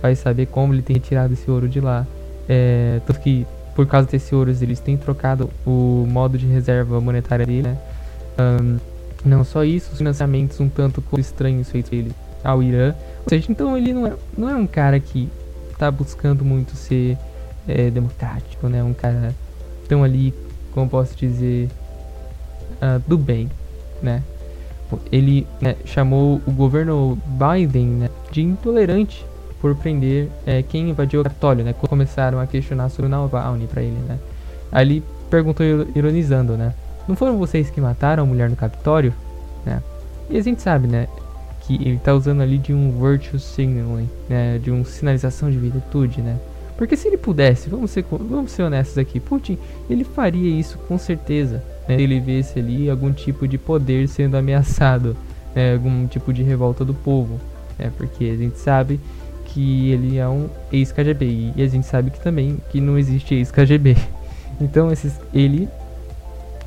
vai 0.00 0.14
saber 0.14 0.46
como 0.46 0.72
ele 0.72 0.82
tem 0.82 0.94
retirado 0.94 1.32
esse 1.32 1.50
ouro 1.50 1.68
de 1.68 1.80
lá. 1.80 2.06
É, 2.48 3.00
tanto 3.04 3.18
que 3.18 3.44
por 3.74 3.88
causa 3.88 4.06
desse 4.06 4.32
ouro 4.32 4.52
eles 4.60 4.78
têm 4.78 4.96
trocado 4.96 5.50
o 5.66 6.06
modo 6.08 6.38
de 6.38 6.46
reserva 6.46 7.00
monetária 7.00 7.44
dele, 7.44 7.62
né? 7.62 7.78
Um, 8.38 8.78
não 9.24 9.42
só 9.42 9.64
isso, 9.64 9.90
os 9.90 9.98
financiamentos 9.98 10.60
um 10.60 10.68
tanto 10.68 11.02
estranhos 11.18 11.68
feitos 11.68 11.92
ele 11.92 12.12
ao 12.44 12.62
Irã. 12.62 12.94
Ou 13.24 13.28
seja, 13.28 13.50
então 13.50 13.76
ele 13.76 13.92
não 13.92 14.06
é, 14.06 14.12
não 14.38 14.48
é 14.48 14.54
um 14.54 14.66
cara 14.66 15.00
que 15.00 15.28
está 15.72 15.90
buscando 15.90 16.44
muito 16.44 16.76
ser 16.76 17.18
é, 17.66 17.90
democrático, 17.90 18.68
né? 18.68 18.80
Um 18.80 18.94
cara 18.94 19.34
tão 19.88 20.04
ali, 20.04 20.32
como 20.72 20.88
posso 20.88 21.16
dizer, 21.16 21.68
uh, 22.74 23.02
do 23.08 23.18
bem, 23.18 23.50
né? 24.04 24.22
ele 25.10 25.46
né, 25.60 25.76
chamou 25.84 26.40
o 26.46 26.50
governo 26.50 27.18
Biden 27.26 27.86
né, 27.86 28.10
de 28.30 28.42
intolerante 28.42 29.24
por 29.60 29.74
prender 29.74 30.28
é, 30.46 30.62
quem 30.62 30.90
invadiu 30.90 31.20
o 31.20 31.24
Capitólio, 31.24 31.64
né? 31.64 31.72
Quando 31.72 31.88
começaram 31.88 32.38
a 32.38 32.46
questionar 32.46 32.90
sobre 32.90 33.06
o 33.06 33.08
Navalny 33.08 33.66
para 33.66 33.82
ele, 33.82 33.96
né? 34.06 34.18
Aí 34.70 34.86
ele 34.86 35.04
perguntou 35.30 35.64
ironizando, 35.94 36.54
né? 36.56 36.74
Não 37.08 37.16
foram 37.16 37.38
vocês 37.38 37.70
que 37.70 37.80
mataram 37.80 38.24
a 38.24 38.26
mulher 38.26 38.50
no 38.50 38.56
Capitólio, 38.56 39.14
né? 39.64 39.82
E 40.28 40.36
a 40.36 40.42
gente 40.42 40.60
sabe, 40.60 40.86
né? 40.86 41.08
Que 41.60 41.76
ele 41.76 41.98
tá 41.98 42.12
usando 42.12 42.42
ali 42.42 42.58
de 42.58 42.74
um 42.74 42.92
virtue 43.00 43.38
signaling, 43.38 44.08
né? 44.28 44.58
De 44.58 44.70
uma 44.70 44.84
sinalização 44.84 45.50
de 45.50 45.56
virtude, 45.56 46.20
né? 46.20 46.38
Porque 46.76 46.94
se 46.94 47.08
ele 47.08 47.16
pudesse, 47.16 47.70
vamos 47.70 47.90
ser, 47.90 48.04
vamos 48.10 48.50
ser 48.50 48.64
honestos 48.64 48.98
aqui, 48.98 49.18
Putin, 49.18 49.56
ele 49.88 50.04
faria 50.04 50.60
isso 50.60 50.76
com 50.86 50.98
certeza 50.98 51.62
né, 51.88 52.00
ele 52.00 52.20
visse 52.20 52.58
ali 52.58 52.88
algum 52.88 53.12
tipo 53.12 53.46
de 53.46 53.58
poder 53.58 54.08
sendo 54.08 54.36
ameaçado, 54.36 55.16
né, 55.54 55.74
algum 55.74 56.06
tipo 56.06 56.32
de 56.32 56.42
revolta 56.42 56.84
do 56.84 56.94
povo, 56.94 57.40
né, 57.78 57.90
porque 57.96 58.24
a 58.24 58.36
gente 58.36 58.58
sabe 58.58 59.00
que 59.46 59.90
ele 59.90 60.18
é 60.18 60.28
um 60.28 60.48
ex-KGB 60.72 61.52
e 61.54 61.62
a 61.62 61.66
gente 61.66 61.86
sabe 61.86 62.10
que 62.10 62.20
também 62.20 62.58
que 62.70 62.80
não 62.80 62.98
existe 62.98 63.34
ex-KGB. 63.34 63.96
Então 64.60 64.92
esses, 64.92 65.20
ele, 65.34 65.68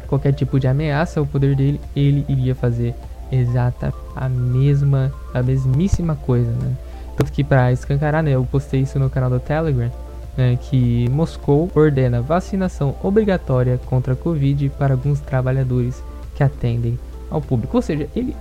qualquer 0.07 0.33
tipo 0.33 0.59
de 0.59 0.67
ameaça 0.67 1.21
ao 1.21 1.25
poder 1.25 1.55
dele, 1.55 1.79
ele 1.95 2.25
iria 2.27 2.53
fazer 2.53 2.93
exata 3.31 3.93
a 4.13 4.27
mesma, 4.27 5.09
a 5.33 5.41
mesmíssima 5.41 6.13
coisa, 6.13 6.51
né? 6.51 6.75
Tanto 7.15 7.31
que 7.31 7.45
para 7.45 7.71
escancarar, 7.71 8.21
né, 8.21 8.31
eu 8.31 8.43
postei 8.43 8.81
isso 8.81 8.99
no 8.99 9.09
canal 9.09 9.29
do 9.29 9.39
Telegram, 9.39 9.89
né, 10.37 10.57
que 10.61 11.09
Moscou 11.09 11.69
ordena 11.73 12.21
vacinação 12.21 12.95
obrigatória 13.01 13.79
contra 13.87 14.13
a 14.13 14.15
Covid 14.15 14.69
para 14.77 14.93
alguns 14.93 15.19
trabalhadores 15.19 16.03
que 16.35 16.43
atendem 16.43 16.97
ao 17.29 17.41
público. 17.41 17.75
Ou 17.75 17.81
seja, 17.81 18.07
ele, 18.15 18.35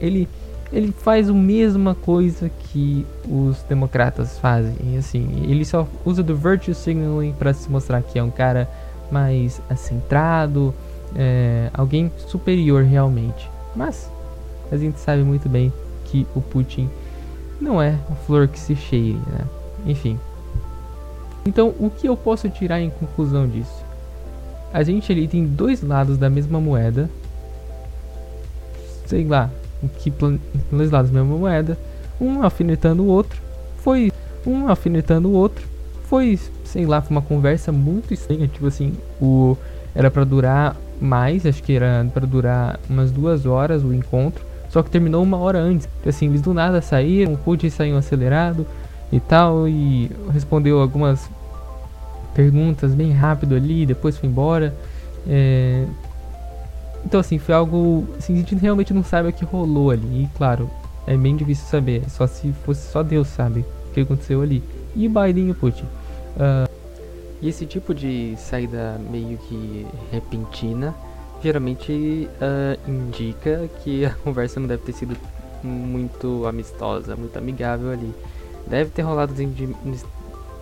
ele, 0.00 0.28
ele 0.72 0.92
faz 0.92 1.30
a 1.30 1.32
mesma 1.32 1.94
coisa 1.94 2.50
que 2.50 3.06
os 3.28 3.62
democratas 3.62 4.38
fazem. 4.38 4.98
Assim, 4.98 5.44
ele 5.48 5.64
só 5.64 5.86
usa 6.04 6.22
do 6.22 6.36
virtue 6.36 6.74
signaling 6.74 7.32
para 7.32 7.54
se 7.54 7.70
mostrar 7.70 8.02
que 8.02 8.18
é 8.18 8.22
um 8.22 8.30
cara 8.30 8.68
mais 9.10 9.62
centrado, 9.76 10.74
é, 11.14 11.70
alguém 11.72 12.10
superior 12.26 12.82
realmente. 12.82 13.48
Mas 13.76 14.10
a 14.72 14.76
gente 14.76 14.98
sabe 14.98 15.22
muito 15.22 15.48
bem 15.48 15.72
que 16.04 16.26
o 16.34 16.40
Putin 16.40 16.90
não 17.60 17.80
é 17.80 17.96
a 18.10 18.14
flor 18.26 18.48
que 18.48 18.58
se 18.58 18.74
cheire, 18.74 19.18
né? 19.26 19.44
Enfim, 19.86 20.18
então, 21.48 21.74
o 21.80 21.88
que 21.88 22.06
eu 22.06 22.14
posso 22.14 22.46
tirar 22.50 22.78
em 22.78 22.90
conclusão 22.90 23.48
disso? 23.48 23.82
A 24.70 24.82
gente 24.82 25.10
ali 25.10 25.26
tem 25.26 25.46
dois 25.46 25.82
lados 25.82 26.18
da 26.18 26.28
mesma 26.28 26.60
moeda. 26.60 27.08
Sei 29.06 29.24
lá, 29.24 29.48
que 29.98 30.12
dois 30.70 30.90
lados 30.90 31.10
da 31.10 31.22
mesma 31.22 31.38
moeda, 31.38 31.78
um 32.20 32.42
alfinetando 32.42 33.02
o 33.02 33.06
outro. 33.06 33.40
Foi 33.78 34.12
um 34.46 34.68
alfinetando 34.68 35.28
o 35.28 35.32
outro. 35.32 35.66
foi, 36.02 36.38
sei 36.64 36.84
lá, 36.84 37.00
foi 37.00 37.16
uma 37.16 37.22
conversa 37.22 37.72
muito 37.72 38.12
estranha, 38.12 38.46
tipo 38.46 38.66
assim, 38.66 38.92
o 39.18 39.56
era 39.94 40.10
para 40.10 40.24
durar 40.24 40.76
mais, 41.00 41.46
acho 41.46 41.62
que 41.62 41.72
era 41.72 42.06
para 42.12 42.26
durar 42.26 42.78
umas 42.90 43.10
duas 43.10 43.46
horas 43.46 43.82
o 43.82 43.92
encontro, 43.92 44.44
só 44.68 44.82
que 44.82 44.90
terminou 44.90 45.22
uma 45.22 45.38
hora 45.38 45.58
antes. 45.58 45.88
Então, 46.00 46.10
assim, 46.10 46.26
eles 46.26 46.42
do 46.42 46.52
nada 46.52 46.82
saíram, 46.82 47.32
o 47.32 47.38
Putin 47.38 47.70
saiu 47.70 47.96
acelerado 47.96 48.66
e 49.10 49.18
tal, 49.18 49.66
e 49.66 50.10
respondeu 50.30 50.78
algumas 50.78 51.30
perguntas 52.38 52.94
bem 52.94 53.10
rápido 53.10 53.56
ali, 53.56 53.84
depois 53.84 54.16
foi 54.16 54.28
embora. 54.28 54.72
É... 55.26 55.84
Então, 57.04 57.18
assim, 57.18 57.36
foi 57.36 57.52
algo. 57.52 58.06
Assim, 58.16 58.34
a 58.34 58.36
gente 58.36 58.54
realmente 58.54 58.94
não 58.94 59.02
sabe 59.02 59.28
o 59.28 59.32
que 59.32 59.44
rolou 59.44 59.90
ali. 59.90 60.22
E, 60.22 60.30
claro, 60.36 60.70
é 61.04 61.16
bem 61.16 61.34
difícil 61.34 61.66
saber. 61.66 62.08
Só 62.08 62.28
se 62.28 62.52
fosse 62.64 62.92
só 62.92 63.02
Deus 63.02 63.26
sabe 63.26 63.64
o 63.90 63.92
que 63.92 64.00
aconteceu 64.02 64.40
ali. 64.40 64.62
E 64.94 65.08
o 65.08 65.54
Putin. 65.54 65.82
Uh, 66.36 66.70
e 67.42 67.48
esse 67.48 67.66
tipo 67.66 67.92
de 67.92 68.36
saída 68.36 69.00
meio 69.10 69.36
que 69.38 69.86
repentina 70.12 70.94
geralmente 71.42 72.28
uh, 72.40 72.90
indica 72.90 73.68
que 73.82 74.04
a 74.04 74.10
conversa 74.22 74.60
não 74.60 74.68
deve 74.68 74.82
ter 74.84 74.92
sido 74.92 75.16
muito 75.62 76.46
amistosa, 76.46 77.16
muito 77.16 77.36
amigável 77.36 77.90
ali. 77.90 78.14
Deve 78.66 78.90
ter 78.90 79.02
rolado, 79.02 79.34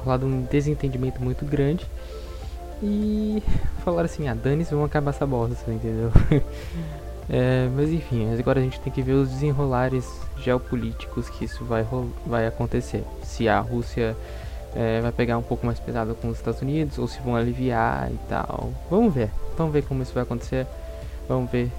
rolado 0.07 0.25
um 0.25 0.43
desentendimento 0.43 1.23
muito 1.23 1.45
grande. 1.45 1.85
E 2.83 3.43
falaram 3.85 4.07
assim, 4.07 4.29
ah, 4.29 4.35
dane-se, 4.35 4.71
vamos 4.71 4.87
acabar 4.87 5.11
essa 5.11 5.27
bosta, 5.27 5.71
entendeu? 5.71 6.13
é, 7.29 7.69
mas 7.75 7.91
enfim, 7.91 8.33
agora 8.39 8.61
a 8.61 8.63
gente 8.63 8.81
tem 8.81 8.93
que 8.93 9.03
ver 9.03 9.15
os 9.15 9.31
desenrolares 9.31 10.07
geopolíticos 10.39 11.29
que 11.29 11.45
isso 11.45 11.65
vai, 11.65 11.87
vai 12.27 12.47
acontecer. 12.47 13.03
Se 13.23 13.49
a 13.49 13.59
Rússia 13.59 14.17
é, 14.75 15.01
vai 15.01 15.11
pegar 15.11 15.39
um 15.39 15.43
pouco 15.43 15.65
mais 15.65 15.81
pesado 15.81 16.15
com 16.15 16.29
os 16.29 16.37
Estados 16.37 16.61
Unidos 16.61 16.99
ou 16.99 17.09
se 17.09 17.19
vão 17.21 17.35
aliviar 17.35 18.11
e 18.13 18.19
tal. 18.29 18.71
Vamos 18.91 19.13
ver, 19.13 19.31
vamos 19.57 19.73
ver 19.73 19.83
como 19.83 20.03
isso 20.03 20.13
vai 20.13 20.23
acontecer. 20.23 20.67
Vamos 21.27 21.51
ver 21.51 21.71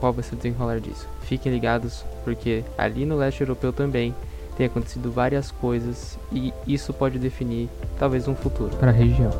qual 0.00 0.12
vai 0.12 0.24
ser 0.24 0.34
o 0.34 0.36
desenrolar 0.36 0.80
disso. 0.80 1.06
Fiquem 1.20 1.52
ligados, 1.52 2.04
porque 2.24 2.64
ali 2.78 3.04
no 3.04 3.16
leste 3.16 3.42
europeu 3.42 3.72
também 3.72 4.14
tem 4.56 4.66
acontecido 4.66 5.10
várias 5.10 5.50
coisas 5.50 6.18
e 6.32 6.52
isso 6.66 6.92
pode 6.92 7.18
definir 7.18 7.68
talvez 7.98 8.26
um 8.26 8.34
futuro 8.34 8.74
para 8.76 8.90
a 8.90 8.94
região. 8.94 9.30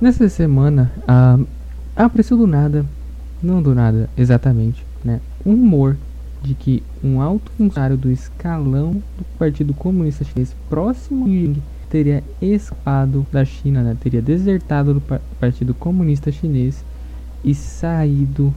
Nessa 0.00 0.28
semana, 0.28 0.92
ah, 1.06 1.38
apareceu 1.96 2.36
do 2.36 2.46
nada, 2.46 2.86
não 3.42 3.60
do 3.60 3.74
nada 3.74 4.08
exatamente, 4.16 4.84
né, 5.04 5.20
um 5.44 5.52
rumor 5.52 5.96
de 6.40 6.54
que 6.54 6.82
um 7.02 7.20
alto 7.20 7.50
funcionário 7.58 7.96
do 7.96 8.10
escalão 8.10 8.92
do 8.92 9.24
Partido 9.36 9.74
Comunista 9.74 10.24
Chinês 10.24 10.54
próximo 10.70 11.26
a 11.26 11.28
Ying 11.28 11.60
teria 11.90 12.22
escapado 12.40 13.26
da 13.32 13.44
China, 13.44 13.82
né, 13.82 13.96
teria 14.00 14.22
desertado 14.22 14.94
do 14.94 15.02
Partido 15.40 15.74
Comunista 15.74 16.30
Chinês 16.30 16.84
e 17.44 17.54
saído, 17.54 18.52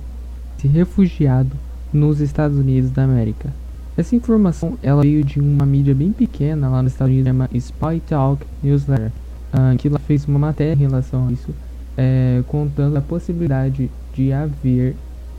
se 0.58 0.68
refugiado 0.68 1.52
nos 1.92 2.20
Estados 2.20 2.58
Unidos 2.58 2.92
da 2.92 3.04
América. 3.04 3.50
Essa 3.98 4.16
informação 4.16 4.78
ela 4.82 5.02
veio 5.02 5.24
de 5.24 5.40
uma 5.40 5.66
mídia 5.66 5.94
bem 5.94 6.12
pequena 6.12 6.70
lá 6.70 6.82
nos 6.82 6.94
Estados 6.94 7.14
Unidos, 7.14 7.28
chama 7.28 7.50
Spy 7.54 8.02
Talk 8.08 8.46
Newsletter, 8.64 9.12
uh, 9.54 9.78
que 9.78 9.88
ela 9.88 10.00
fez 10.00 10.26
uma 10.26 10.40
matéria 10.40 10.74
em 10.74 10.88
relação 10.88 11.28
a 11.28 11.32
isso, 11.32 11.54
é, 11.98 12.42
contando 12.48 12.96
a 12.98 13.02
possibilidade 13.02 13.92
de 14.14 14.32
haver 14.32 14.96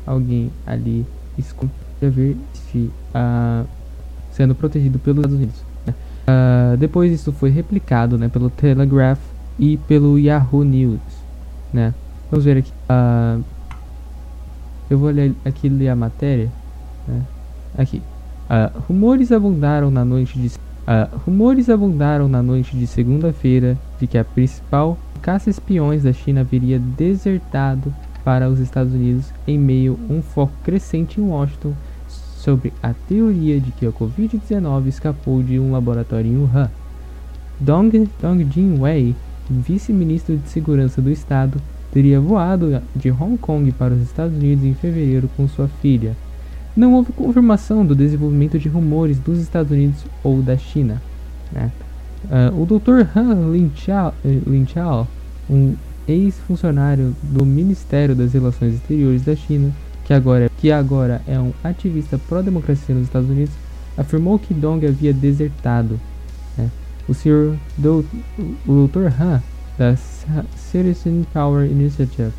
alguém 0.06 0.50
ali 0.66 1.06
haver 2.00 2.36
uh, 2.74 3.66
sendo 4.32 4.54
protegido 4.54 4.98
pelos 4.98 5.18
Estados 5.18 5.36
Unidos. 5.36 5.64
Né? 5.86 5.94
Uh, 6.28 6.76
depois 6.76 7.12
isso 7.12 7.32
foi 7.32 7.50
replicado 7.50 8.18
né, 8.18 8.28
pelo 8.28 8.50
Telegraph 8.50 9.20
e 9.58 9.76
pelo 9.88 10.18
Yahoo 10.18 10.64
News. 10.64 11.00
Né? 11.72 11.94
Vamos 12.32 12.46
ver 12.46 12.56
aqui. 12.56 12.72
Uh, 12.88 13.44
eu 14.88 14.96
vou 14.96 15.10
ler 15.10 15.34
aqui 15.44 15.68
ler 15.68 15.90
a 15.90 15.94
matéria. 15.94 16.50
Né? 17.06 17.20
Aqui. 17.76 17.98
Uh, 18.48 18.80
rumores 18.88 19.30
abundaram 19.30 19.90
na 19.90 20.02
noite 20.02 20.38
de 20.38 20.46
uh, 20.48 21.14
rumores 21.26 21.68
abundaram 21.68 22.28
na 22.28 22.42
noite 22.42 22.74
de 22.74 22.86
segunda-feira 22.86 23.76
de 24.00 24.06
que 24.06 24.16
a 24.16 24.24
principal 24.24 24.96
caça-espiões 25.20 26.04
da 26.04 26.12
China 26.14 26.40
haveria 26.40 26.78
desertado 26.78 27.94
para 28.24 28.48
os 28.48 28.58
Estados 28.60 28.94
Unidos 28.94 29.26
em 29.46 29.58
meio 29.58 29.98
a 30.08 30.12
um 30.14 30.22
foco 30.22 30.54
crescente 30.64 31.20
em 31.20 31.24
Washington 31.24 31.74
sobre 32.08 32.72
a 32.82 32.94
teoria 32.94 33.60
de 33.60 33.70
que 33.72 33.86
a 33.86 33.92
Covid-19 33.92 34.86
escapou 34.86 35.42
de 35.42 35.60
um 35.60 35.70
laboratório 35.70 36.32
em 36.32 36.38
Wuhan. 36.38 36.70
Dong, 37.60 38.08
Dong 38.22 38.48
Jinwei, 38.50 39.14
vice-ministro 39.50 40.38
de 40.38 40.48
Segurança 40.48 41.02
do 41.02 41.10
Estado, 41.10 41.60
teria 41.92 42.18
voado 42.18 42.82
de 42.96 43.10
Hong 43.10 43.36
Kong 43.36 43.70
para 43.72 43.92
os 43.92 44.02
Estados 44.02 44.34
Unidos 44.34 44.64
em 44.64 44.74
fevereiro 44.74 45.28
com 45.36 45.46
sua 45.46 45.68
filha. 45.80 46.16
Não 46.74 46.94
houve 46.94 47.12
confirmação 47.12 47.84
do 47.84 47.94
desenvolvimento 47.94 48.58
de 48.58 48.68
rumores 48.68 49.18
dos 49.18 49.38
Estados 49.38 49.70
Unidos 49.70 50.04
ou 50.24 50.40
da 50.40 50.56
China. 50.56 51.02
Né? 51.52 51.70
Uh, 52.24 52.62
o 52.62 52.66
Dr. 52.66 53.06
Han 53.14 53.52
Linchao, 54.46 55.06
um 55.50 55.74
ex-funcionário 56.08 57.14
do 57.22 57.44
Ministério 57.44 58.14
das 58.14 58.32
Relações 58.32 58.74
Exteriores 58.74 59.22
da 59.22 59.36
China, 59.36 59.70
que 60.04 60.14
agora, 60.14 60.50
que 60.56 60.72
agora 60.72 61.20
é 61.26 61.38
um 61.38 61.52
ativista 61.62 62.18
pró-democracia 62.18 62.94
nos 62.94 63.04
Estados 63.04 63.28
Unidos, 63.28 63.52
afirmou 63.96 64.38
que 64.38 64.54
Dong 64.54 64.86
havia 64.86 65.12
desertado. 65.12 66.00
Né? 66.56 66.70
O 67.06 67.12
Sr. 67.12 67.54
Do, 67.76 68.04
Dr. 68.66 69.08
Han 69.20 69.42
da 69.78 69.96
Citizen 70.56 71.26
Power 71.32 71.70
Initiative 71.70 72.32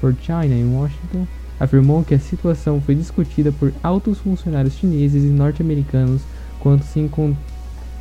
for 0.00 0.14
China 0.22 0.54
em 0.54 0.74
Washington 0.74 1.26
afirmou 1.60 2.02
que 2.02 2.14
a 2.14 2.18
situação 2.18 2.80
foi 2.80 2.94
discutida 2.94 3.52
por 3.52 3.72
altos 3.82 4.18
funcionários 4.18 4.74
chineses 4.74 5.22
e 5.22 5.26
norte-americanos 5.26 6.22
quando 6.58 6.82
se, 6.82 7.10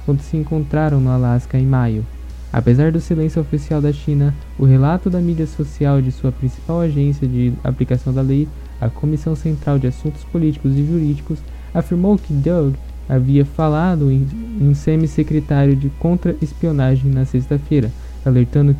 quando 0.06 0.22
se 0.22 0.38
encontraram 0.38 1.02
no 1.02 1.10
Alasca 1.10 1.60
em 1.60 1.66
maio. 1.66 2.06
Apesar 2.52 2.92
do 2.92 3.02
silêncio 3.02 3.42
oficial 3.42 3.82
da 3.82 3.92
China, 3.92 4.34
o 4.58 4.66
relato 4.66 5.10
da 5.10 5.20
mídia 5.20 5.46
social 5.46 6.02
de 6.02 6.12
sua 6.12 6.32
principal 6.32 6.80
agência 6.80 7.28
de 7.28 7.54
aplicação 7.64 8.14
da 8.14 8.22
lei, 8.22 8.48
a 8.82 8.90
Comissão 8.90 9.36
Central 9.36 9.78
de 9.78 9.88
Assuntos 9.88 10.24
Políticos 10.24 10.72
e 10.76 10.86
Jurídicos, 10.86 11.40
afirmou 11.74 12.18
que 12.18 12.34
Doug 12.34 12.74
havia 13.08 13.46
falado 13.46 14.10
em, 14.12 14.26
em 14.60 14.74
semi-secretário 14.74 15.76
de 15.76 15.90
contra-espionagem 16.00 17.12
na 17.12 17.26
sexta-feira, 17.26 17.92
alertando, 18.26 18.76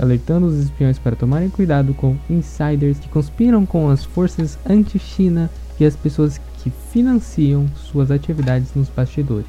alertando 0.00 0.46
os 0.46 0.58
espiões 0.58 0.98
para 0.98 1.16
tomarem 1.16 1.50
cuidado 1.50 1.94
com 1.94 2.16
insiders 2.28 2.98
que 2.98 3.08
conspiram 3.08 3.66
com 3.66 3.88
as 3.88 4.04
forças 4.04 4.58
anti-China 4.68 5.50
e 5.78 5.84
as 5.84 5.96
pessoas 5.96 6.40
que 6.62 6.70
financiam 6.90 7.66
suas 7.76 8.10
atividades 8.10 8.74
nos 8.74 8.88
bastidores. 8.88 9.46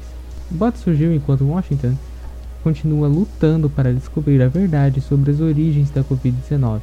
O 0.50 0.54
boato 0.54 0.78
surgiu 0.78 1.14
enquanto 1.14 1.44
Washington 1.44 1.94
continua 2.62 3.08
lutando 3.08 3.70
para 3.70 3.92
descobrir 3.92 4.42
a 4.42 4.48
verdade 4.48 5.00
sobre 5.00 5.30
as 5.30 5.40
origens 5.40 5.90
da 5.90 6.02
Covid-19. 6.02 6.80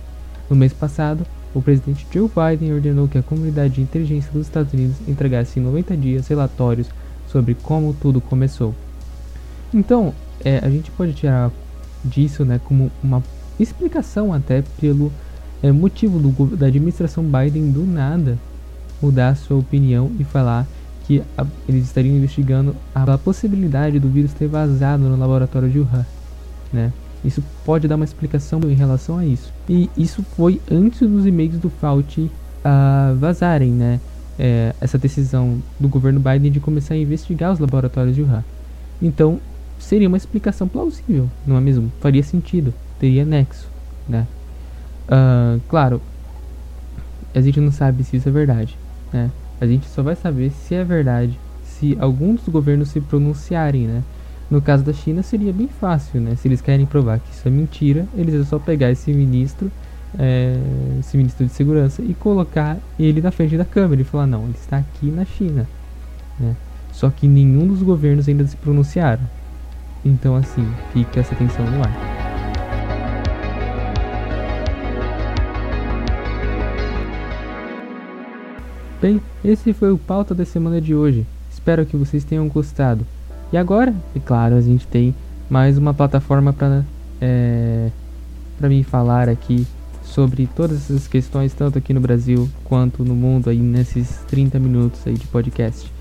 No 0.50 0.56
mês 0.56 0.74
passado, 0.74 1.26
o 1.54 1.62
presidente 1.62 2.06
Joe 2.12 2.30
Biden 2.30 2.74
ordenou 2.74 3.08
que 3.08 3.18
a 3.18 3.24
comunidade 3.24 3.76
de 3.76 3.82
inteligência 3.82 4.32
dos 4.32 4.48
Estados 4.48 4.74
Unidos 4.74 4.98
entregasse 5.08 5.60
em 5.60 5.64
90 5.64 5.98
dias 5.98 6.28
relatórios 6.28 6.88
sobre 7.28 7.56
como 7.56 7.94
tudo 7.94 8.20
começou. 8.20 8.76
Então, 9.74 10.14
é, 10.44 10.60
a 10.60 10.70
gente 10.70 10.92
pode 10.92 11.14
tirar 11.14 11.52
disso 12.06 12.46
né, 12.46 12.60
como 12.64 12.92
uma 13.04 13.22
explicação 13.60 14.34
até 14.34 14.64
pelo 14.80 15.12
é, 15.62 15.72
motivo 15.72 16.20
do, 16.20 16.56
da 16.56 16.68
administração 16.68 17.24
Biden 17.24 17.72
do 17.72 17.86
nada 17.86 18.38
mudar 19.02 19.36
sua 19.36 19.58
opinião 19.58 20.12
e 20.20 20.24
falar 20.24 20.68
que 21.06 21.22
a, 21.38 21.46
eles 21.68 21.86
estariam 21.86 22.16
investigando 22.16 22.76
a, 22.94 23.04
a, 23.04 23.18
possibilidade 23.18 24.00
do 24.00 24.10
vírus 24.10 24.34
ter 24.34 24.48
vazado 24.48 25.04
no 25.04 25.18
laboratório 25.18 25.70
de 25.70 25.80
Wuhan, 25.80 26.06
né? 26.74 26.92
Isso 27.24 27.44
pode 27.64 27.88
dar 27.88 27.96
uma 27.96 28.06
explicação 28.06 28.60
em 28.66 28.74
relação 28.76 29.18
a 29.18 29.26
isso. 29.26 29.52
E 29.68 29.90
isso 29.98 30.24
foi 30.36 30.62
antes 30.70 31.00
dos 31.00 31.26
e-mails 31.26 31.58
do 31.58 31.70
Fauci 31.70 32.22
uh, 32.22 33.16
vazarem, 33.18 33.72
né? 33.72 34.00
É, 34.38 34.76
essa 34.82 34.98
decisão 34.98 35.60
do 35.80 35.88
governo 35.88 36.20
Biden 36.20 36.52
de 36.52 36.60
começar 36.60 36.94
a 36.94 36.98
investigar 36.98 37.54
os 37.54 37.60
laboratórios 37.60 38.16
de 38.16 38.22
Wuhan. 38.22 38.44
Então, 39.02 39.40
seria 39.80 40.08
uma 40.08 40.18
explicação 40.18 40.68
plausível, 40.68 41.30
não 41.46 41.58
é 41.58 41.62
mesmo? 41.62 41.92
Faria 42.00 42.24
sentido, 42.24 42.74
teria 43.00 43.26
nexo, 43.26 43.68
né? 44.08 44.28
Uh, 45.08 45.62
claro, 45.70 46.02
a 47.34 47.42
gente 47.42 47.60
não 47.60 47.72
sabe 47.72 48.04
se 48.04 48.18
isso 48.18 48.30
é 48.30 48.32
verdade, 48.32 48.78
né? 49.12 49.30
A 49.60 49.66
gente 49.66 49.88
só 49.88 50.02
vai 50.02 50.16
saber 50.16 50.52
se 50.52 50.76
é 50.76 50.84
verdade 50.84 51.38
se 51.64 51.98
alguns 52.00 52.42
dos 52.42 52.50
governos 52.50 52.90
se 52.90 53.02
pronunciarem, 53.02 53.88
né? 53.88 54.04
No 54.50 54.62
caso 54.62 54.84
da 54.84 54.94
China 54.94 55.24
seria 55.24 55.52
bem 55.52 55.68
fácil, 55.68 56.22
né? 56.22 56.36
Se 56.36 56.48
eles 56.48 56.62
querem 56.62 56.86
provar 56.86 57.20
que 57.20 57.32
isso 57.32 57.48
é 57.48 57.52
mentira, 57.52 58.08
eles 58.16 58.34
é 58.34 58.44
só 58.44 58.60
pegar 58.60 58.92
esse 58.92 59.12
ministro, 59.12 59.72
é, 60.18 60.56
esse 61.00 61.18
ministro 61.18 61.46
de 61.46 61.52
segurança 61.52 62.02
e 62.02 62.14
colocar 62.14 62.78
ele 62.98 63.22
na 63.22 63.32
frente 63.32 63.58
da 63.58 63.66
câmera 63.66 64.02
e 64.02 64.06
falar 64.06 64.28
não, 64.28 64.44
ele 64.44 64.56
está 64.60 64.78
aqui 64.78 65.08
na 65.08 65.26
China. 65.26 65.68
né? 66.40 66.56
Só 66.92 67.10
que 67.10 67.28
nenhum 67.28 67.68
dos 67.68 67.82
governos 67.82 68.28
ainda 68.30 68.46
se 68.48 68.56
pronunciaram. 68.56 69.24
Então 70.06 70.36
assim, 70.36 70.66
fica 70.94 71.20
essa 71.20 71.36
tensão 71.36 71.66
no 71.66 71.82
ar. 71.82 72.16
Bem, 79.02 79.20
esse 79.44 79.74
foi 79.74 79.92
o 79.92 79.98
pauta 79.98 80.34
da 80.34 80.46
semana 80.46 80.80
de 80.80 80.96
hoje. 80.96 81.26
Espero 81.52 81.86
que 81.86 81.98
vocês 81.98 82.24
tenham 82.24 82.48
gostado. 82.48 83.06
E 83.52 83.58
agora, 83.58 83.94
é 84.16 84.20
claro, 84.20 84.56
a 84.56 84.62
gente 84.62 84.88
tem 84.88 85.14
mais 85.50 85.78
uma 85.78 85.94
plataforma 85.94 86.54
para 86.54 86.84
é, 87.22 87.90
para 88.58 88.70
mim 88.70 88.84
falar 88.84 89.30
aqui 89.30 89.66
sobre 90.04 90.48
todas 90.56 90.78
essas 90.78 91.08
questões, 91.08 91.54
tanto 91.54 91.78
aqui 91.78 91.94
no 91.94 92.00
Brasil 92.00 92.50
quanto 92.64 93.04
no 93.04 93.16
mundo, 93.16 93.50
aí 93.50 93.60
nesses 93.60 94.20
30 94.28 94.60
minutos 94.60 95.02
aí 95.06 95.14
de 95.14 95.28
podcast. 95.28 95.92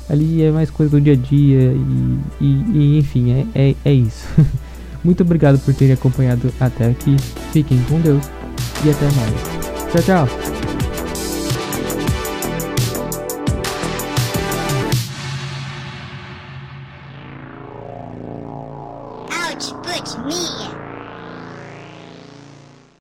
ali 0.09 0.43
é 0.43 0.51
mais 0.51 0.69
coisa 0.69 0.91
do 0.91 1.01
dia 1.01 1.13
a 1.13 1.15
dia 1.15 1.73
e, 1.73 2.19
e, 2.41 2.45
e 2.45 2.97
enfim, 2.99 3.31
é, 3.31 3.69
é, 3.69 3.75
é 3.85 3.93
isso. 3.93 4.25
Muito 5.03 5.21
obrigado 5.21 5.59
por 5.59 5.73
terem 5.73 5.93
acompanhado 5.93 6.51
até 6.59 6.87
aqui. 6.87 7.15
Fiquem 7.51 7.79
com 7.87 7.99
Deus 8.01 8.23
e 8.83 8.89
até 8.89 9.05
mais. 9.05 9.91
Tchau, 9.91 10.27
tchau. 10.27 10.76